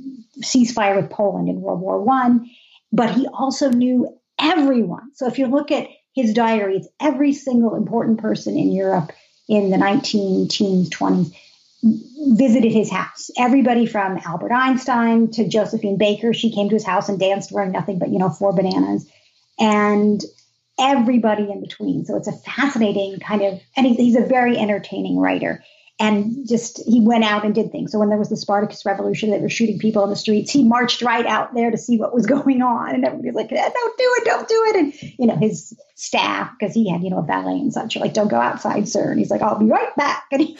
ceasefire 0.40 0.96
with 0.96 1.10
Poland 1.10 1.48
in 1.48 1.60
World 1.60 1.80
War 1.80 2.00
One, 2.00 2.50
but 2.92 3.10
he 3.10 3.26
also 3.26 3.70
knew 3.70 4.16
everyone. 4.38 5.14
So 5.14 5.26
if 5.26 5.38
you 5.38 5.46
look 5.46 5.70
at 5.72 5.88
his 6.14 6.32
diary, 6.32 6.76
it's 6.76 6.88
every 7.00 7.32
single 7.32 7.74
important 7.74 8.20
person 8.20 8.56
in 8.56 8.70
Europe 8.72 9.12
in 9.48 9.70
the 9.70 9.78
19 9.78 10.48
teens, 10.48 10.90
20s 10.90 11.34
visited 11.82 12.72
his 12.72 12.90
house. 12.90 13.30
Everybody 13.36 13.86
from 13.86 14.18
Albert 14.24 14.52
Einstein 14.52 15.30
to 15.32 15.48
Josephine 15.48 15.98
Baker, 15.98 16.32
she 16.32 16.52
came 16.52 16.68
to 16.68 16.76
his 16.76 16.86
house 16.86 17.08
and 17.08 17.18
danced 17.18 17.52
wearing 17.52 17.72
nothing 17.72 17.98
but, 17.98 18.10
you 18.10 18.18
know, 18.18 18.30
four 18.30 18.52
bananas. 18.52 19.08
And 19.58 20.22
everybody 20.78 21.50
in 21.50 21.60
between. 21.60 22.04
So 22.04 22.16
it's 22.16 22.28
a 22.28 22.32
fascinating 22.32 23.18
kind 23.20 23.42
of, 23.42 23.60
and 23.76 23.86
he's 23.86 24.16
a 24.16 24.24
very 24.24 24.56
entertaining 24.56 25.18
writer 25.18 25.62
and 26.02 26.48
just 26.48 26.82
he 26.84 27.00
went 27.00 27.22
out 27.22 27.44
and 27.44 27.54
did 27.54 27.70
things. 27.70 27.92
So 27.92 27.98
when 28.00 28.08
there 28.08 28.18
was 28.18 28.28
the 28.28 28.36
Spartacus 28.36 28.84
Revolution, 28.84 29.30
they 29.30 29.38
were 29.38 29.48
shooting 29.48 29.78
people 29.78 30.02
on 30.02 30.10
the 30.10 30.16
streets. 30.16 30.50
He 30.50 30.64
marched 30.64 31.00
right 31.00 31.24
out 31.24 31.54
there 31.54 31.70
to 31.70 31.78
see 31.78 31.96
what 31.96 32.12
was 32.12 32.26
going 32.36 32.60
on, 32.60 32.92
and 32.92 33.04
everybody's 33.04 33.36
like, 33.36 33.52
eh, 33.52 33.70
"Don't 33.72 33.98
do 33.98 34.14
it, 34.16 34.24
don't 34.24 34.48
do 34.48 34.64
it!" 34.66 34.76
And 34.76 35.14
you 35.16 35.26
know 35.28 35.36
his 35.36 35.72
staff, 35.94 36.50
because 36.58 36.74
he 36.74 36.90
had 36.90 37.04
you 37.04 37.10
know 37.10 37.20
a 37.20 37.22
valet 37.22 37.52
and 37.52 37.72
such, 37.72 37.96
are 37.96 38.00
like, 38.00 38.14
"Don't 38.14 38.26
go 38.26 38.40
outside, 38.40 38.88
sir." 38.88 39.10
And 39.12 39.20
he's 39.20 39.30
like, 39.30 39.42
"I'll 39.42 39.60
be 39.60 39.66
right 39.66 39.94
back." 39.96 40.24
And 40.32 40.42
he 40.42 40.58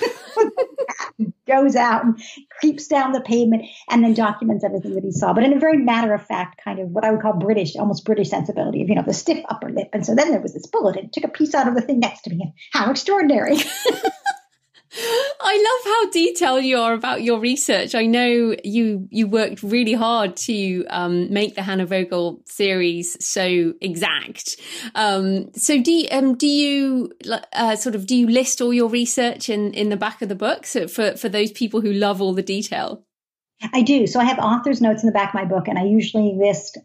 goes 1.48 1.74
out 1.74 2.04
and 2.04 2.22
creeps 2.60 2.86
down 2.86 3.10
the 3.10 3.20
pavement, 3.20 3.64
and 3.90 4.04
then 4.04 4.14
documents 4.14 4.62
everything 4.62 4.94
that 4.94 5.02
he 5.02 5.10
saw, 5.10 5.32
but 5.32 5.42
in 5.42 5.52
a 5.52 5.58
very 5.58 5.78
matter 5.78 6.14
of 6.14 6.24
fact 6.24 6.60
kind 6.62 6.78
of 6.78 6.90
what 6.90 7.04
I 7.04 7.10
would 7.10 7.20
call 7.20 7.32
British, 7.32 7.74
almost 7.74 8.04
British 8.04 8.30
sensibility 8.30 8.80
of 8.80 8.88
you 8.88 8.94
know 8.94 9.02
the 9.04 9.12
stiff 9.12 9.44
upper 9.48 9.70
lip. 9.70 9.88
And 9.92 10.06
so 10.06 10.14
then 10.14 10.30
there 10.30 10.40
was 10.40 10.54
this 10.54 10.68
bullet, 10.68 10.96
and 10.98 11.12
took 11.12 11.24
a 11.24 11.28
piece 11.28 11.52
out 11.52 11.66
of 11.66 11.74
the 11.74 11.82
thing 11.82 11.98
next 11.98 12.22
to 12.22 12.30
me. 12.30 12.42
And 12.42 12.52
how 12.70 12.92
extraordinary! 12.92 13.56
I 15.44 15.56
love 15.56 15.92
how 15.92 16.10
detailed 16.10 16.64
you 16.64 16.78
are 16.78 16.92
about 16.92 17.22
your 17.22 17.40
research. 17.40 17.94
I 17.94 18.06
know 18.06 18.54
you 18.62 19.08
you 19.10 19.26
worked 19.26 19.62
really 19.62 19.92
hard 19.92 20.36
to 20.48 20.84
um, 20.86 21.32
make 21.32 21.56
the 21.56 21.62
Hannah 21.62 21.86
Vogel 21.86 22.42
series 22.46 23.22
so 23.24 23.74
exact. 23.80 24.56
Um, 24.94 25.52
so 25.54 25.82
do 25.82 25.90
you, 25.90 26.08
um, 26.12 26.36
do 26.36 26.46
you 26.46 27.12
uh, 27.52 27.76
sort 27.76 27.94
of 27.94 28.06
do 28.06 28.14
you 28.14 28.28
list 28.28 28.60
all 28.60 28.72
your 28.72 28.88
research 28.88 29.48
in 29.48 29.74
in 29.74 29.88
the 29.88 29.96
back 29.96 30.22
of 30.22 30.28
the 30.28 30.36
book 30.36 30.64
so 30.64 30.86
for 30.86 31.16
for 31.16 31.28
those 31.28 31.50
people 31.50 31.80
who 31.80 31.92
love 31.92 32.22
all 32.22 32.34
the 32.34 32.42
detail? 32.42 33.04
I 33.72 33.82
do. 33.82 34.06
So 34.06 34.20
I 34.20 34.24
have 34.24 34.38
author's 34.38 34.80
notes 34.80 35.02
in 35.02 35.06
the 35.06 35.12
back 35.12 35.30
of 35.30 35.34
my 35.34 35.44
book, 35.44 35.66
and 35.66 35.78
I 35.78 35.84
usually 35.84 36.34
list 36.36 36.78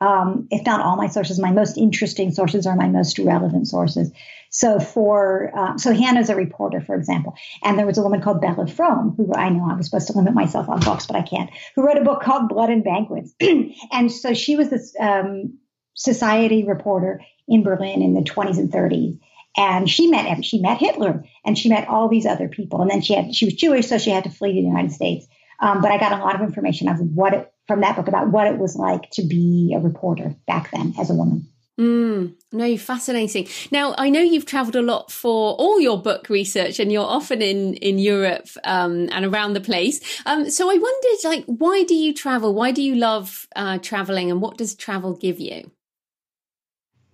um, 0.00 0.46
if 0.50 0.64
not 0.64 0.80
all 0.80 0.96
my 0.96 1.08
sources, 1.08 1.40
my 1.40 1.50
most 1.50 1.76
interesting 1.76 2.30
sources 2.30 2.66
are 2.66 2.76
my 2.76 2.88
most 2.88 3.18
relevant 3.18 3.66
sources. 3.66 4.12
So 4.50 4.80
for 4.80 5.50
uh, 5.56 5.78
so 5.78 5.92
Hannah's 5.92 6.30
a 6.30 6.36
reporter, 6.36 6.80
for 6.80 6.94
example, 6.94 7.34
and 7.62 7.78
there 7.78 7.86
was 7.86 7.98
a 7.98 8.02
woman 8.02 8.20
called 8.20 8.40
Bella 8.40 8.66
Fromm 8.66 9.14
who 9.16 9.32
I 9.34 9.48
know 9.50 9.68
I 9.70 9.74
was 9.74 9.86
supposed 9.86 10.06
to 10.08 10.14
limit 10.14 10.34
myself 10.34 10.68
on 10.68 10.80
books, 10.80 11.06
but 11.06 11.16
I 11.16 11.22
can't. 11.22 11.50
Who 11.76 11.86
wrote 11.86 11.98
a 11.98 12.04
book 12.04 12.22
called 12.22 12.48
Blood 12.48 12.70
and 12.70 12.84
Banquets, 12.84 13.34
and 13.92 14.10
so 14.10 14.34
she 14.34 14.56
was 14.56 14.70
this 14.70 14.94
um, 14.98 15.58
society 15.94 16.64
reporter 16.64 17.20
in 17.46 17.62
Berlin 17.62 18.02
in 18.02 18.14
the 18.14 18.20
20s 18.20 18.58
and 18.58 18.70
30s. 18.70 19.18
And 19.56 19.90
she 19.90 20.06
met 20.06 20.44
she 20.44 20.60
met 20.60 20.78
Hitler 20.78 21.24
and 21.44 21.58
she 21.58 21.68
met 21.68 21.88
all 21.88 22.08
these 22.08 22.26
other 22.26 22.48
people. 22.48 22.80
And 22.80 22.90
then 22.90 23.00
she 23.00 23.14
had 23.14 23.34
she 23.34 23.46
was 23.46 23.54
Jewish, 23.54 23.88
so 23.88 23.98
she 23.98 24.10
had 24.10 24.24
to 24.24 24.30
flee 24.30 24.54
to 24.54 24.60
the 24.60 24.68
United 24.68 24.92
States. 24.92 25.26
Um, 25.60 25.82
but 25.82 25.90
I 25.90 25.98
got 25.98 26.12
a 26.12 26.22
lot 26.22 26.36
of 26.36 26.42
information 26.42 26.88
of 26.88 27.00
what 27.00 27.34
it, 27.34 27.52
from 27.66 27.80
that 27.80 27.96
book 27.96 28.06
about 28.06 28.28
what 28.28 28.46
it 28.46 28.58
was 28.58 28.76
like 28.76 29.10
to 29.12 29.22
be 29.22 29.74
a 29.76 29.80
reporter 29.80 30.36
back 30.46 30.70
then 30.70 30.94
as 30.98 31.10
a 31.10 31.14
woman. 31.14 31.48
Mm, 31.78 32.34
no, 32.52 32.76
fascinating. 32.76 33.46
Now, 33.70 33.94
I 33.98 34.08
know 34.08 34.20
you've 34.20 34.46
traveled 34.46 34.76
a 34.76 34.82
lot 34.82 35.12
for 35.12 35.54
all 35.54 35.80
your 35.80 36.00
book 36.00 36.28
research 36.28 36.80
and 36.80 36.90
you're 36.90 37.04
often 37.04 37.42
in, 37.42 37.74
in 37.74 37.98
Europe 37.98 38.48
um, 38.64 39.08
and 39.12 39.26
around 39.26 39.52
the 39.52 39.60
place. 39.60 40.00
Um, 40.24 40.48
so 40.48 40.70
I 40.70 40.74
wondered, 40.74 41.24
like, 41.24 41.44
why 41.46 41.84
do 41.84 41.94
you 41.94 42.14
travel? 42.14 42.54
Why 42.54 42.72
do 42.72 42.82
you 42.82 42.94
love 42.94 43.46
uh, 43.54 43.78
traveling 43.78 44.30
and 44.30 44.40
what 44.40 44.56
does 44.56 44.74
travel 44.74 45.14
give 45.14 45.40
you? 45.40 45.70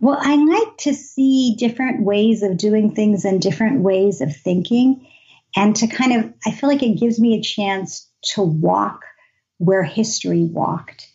Well, 0.01 0.19
I 0.21 0.37
like 0.37 0.77
to 0.79 0.95
see 0.95 1.57
different 1.59 2.05
ways 2.05 2.43
of 2.43 2.59
doing 2.59 2.95
things 2.95 3.25
and 3.25 3.41
different 3.41 3.81
ways 3.81 4.21
of 4.21 4.37
thinking. 4.37 5.07
And 5.57 5.75
to 5.77 5.87
kind 5.87 6.13
of, 6.13 6.33
I 6.47 6.51
feel 6.51 6.69
like 6.69 6.83
it 6.83 7.01
gives 7.01 7.19
me 7.19 7.39
a 7.39 7.43
chance 7.43 8.09
to 8.35 8.43
walk 8.43 9.05
where 9.59 9.83
history 9.83 10.45
walked, 10.45 11.09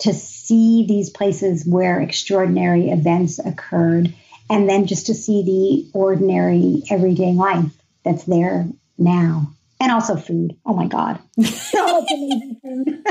to 0.00 0.12
see 0.12 0.86
these 0.86 1.10
places 1.10 1.66
where 1.66 2.00
extraordinary 2.00 2.90
events 2.90 3.38
occurred, 3.38 4.14
and 4.50 4.68
then 4.68 4.86
just 4.86 5.06
to 5.06 5.14
see 5.14 5.42
the 5.42 5.98
ordinary 5.98 6.82
everyday 6.90 7.32
life 7.32 7.72
that's 8.04 8.24
there 8.24 8.66
now. 8.98 9.50
And 9.80 9.92
also 9.92 10.16
food. 10.16 10.56
Oh 10.64 10.74
my 10.74 10.86
God. 10.86 11.18
so 11.42 11.98
amazing 11.98 12.56
food. 12.62 13.02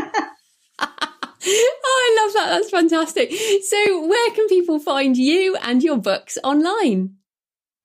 oh, 0.80 2.00
I 2.00 2.24
love 2.24 2.34
that. 2.34 2.48
That's 2.50 2.70
fantastic. 2.70 3.32
So, 3.32 4.08
where 4.08 4.32
can 4.32 4.48
people 4.48 4.80
find 4.80 5.18
you 5.18 5.56
and 5.58 5.84
your 5.84 5.98
books 5.98 6.38
online? 6.44 7.16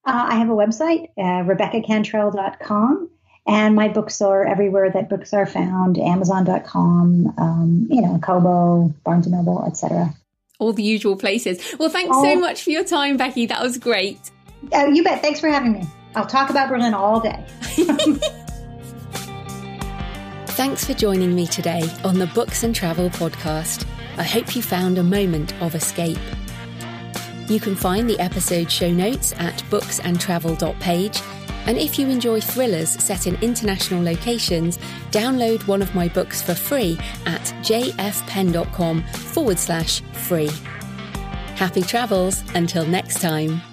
Uh, 0.06 0.26
I 0.30 0.37
have 0.37 0.48
a 0.48 0.54
website, 0.54 1.08
uh, 1.18 1.44
RebeccaCantrell.com. 1.44 3.11
And 3.48 3.74
my 3.74 3.88
books 3.88 4.20
are 4.20 4.44
everywhere 4.44 4.90
that 4.90 5.08
books 5.08 5.32
are 5.32 5.46
found, 5.46 5.96
Amazon.com, 5.98 7.34
um, 7.38 7.88
you 7.90 8.02
know, 8.02 8.18
Kobo, 8.18 8.94
Barnes 9.04 9.26
& 9.26 9.30
Noble, 9.30 9.64
etc. 9.66 10.14
All 10.58 10.74
the 10.74 10.82
usual 10.82 11.16
places. 11.16 11.58
Well, 11.78 11.88
thanks 11.88 12.14
so 12.14 12.37
much 12.37 12.62
for 12.62 12.70
your 12.70 12.84
time, 12.84 13.16
Becky. 13.16 13.46
That 13.46 13.62
was 13.62 13.78
great. 13.78 14.18
Oh, 14.74 14.87
you 14.88 15.02
bet. 15.02 15.22
Thanks 15.22 15.40
for 15.40 15.48
having 15.48 15.72
me. 15.72 15.84
I'll 16.14 16.26
talk 16.26 16.50
about 16.50 16.68
Berlin 16.68 16.92
all 16.92 17.20
day. 17.20 17.42
Thanks 20.48 20.84
for 20.84 20.92
joining 20.92 21.34
me 21.34 21.46
today 21.46 21.88
on 22.04 22.18
the 22.18 22.26
Books 22.34 22.64
and 22.64 22.74
Travel 22.74 23.08
podcast. 23.11 23.87
I 24.18 24.24
hope 24.24 24.54
you 24.56 24.61
found 24.61 24.98
a 24.98 25.04
moment 25.04 25.54
of 25.62 25.74
escape. 25.74 26.18
You 27.46 27.61
can 27.61 27.76
find 27.76 28.11
the 28.11 28.18
episode 28.18 28.70
show 28.70 28.90
notes 28.90 29.32
at 29.38 29.54
booksandtravel.page 29.70 31.22
and 31.68 31.76
if 31.76 31.98
you 31.98 32.09
enjoy 32.09 32.40
thrillers 32.40 32.88
set 32.88 33.26
in 33.26 33.37
international 33.42 34.02
locations, 34.02 34.78
download 35.11 35.66
one 35.68 35.83
of 35.83 35.94
my 35.94 36.09
books 36.09 36.40
for 36.40 36.54
free 36.54 36.98
at 37.26 37.42
jfpenn.com 37.62 39.02
forward 39.02 39.59
slash 39.59 40.00
free. 40.12 40.50
Happy 41.57 41.83
travels 41.83 42.42
until 42.54 42.87
next 42.87 43.20
time. 43.20 43.67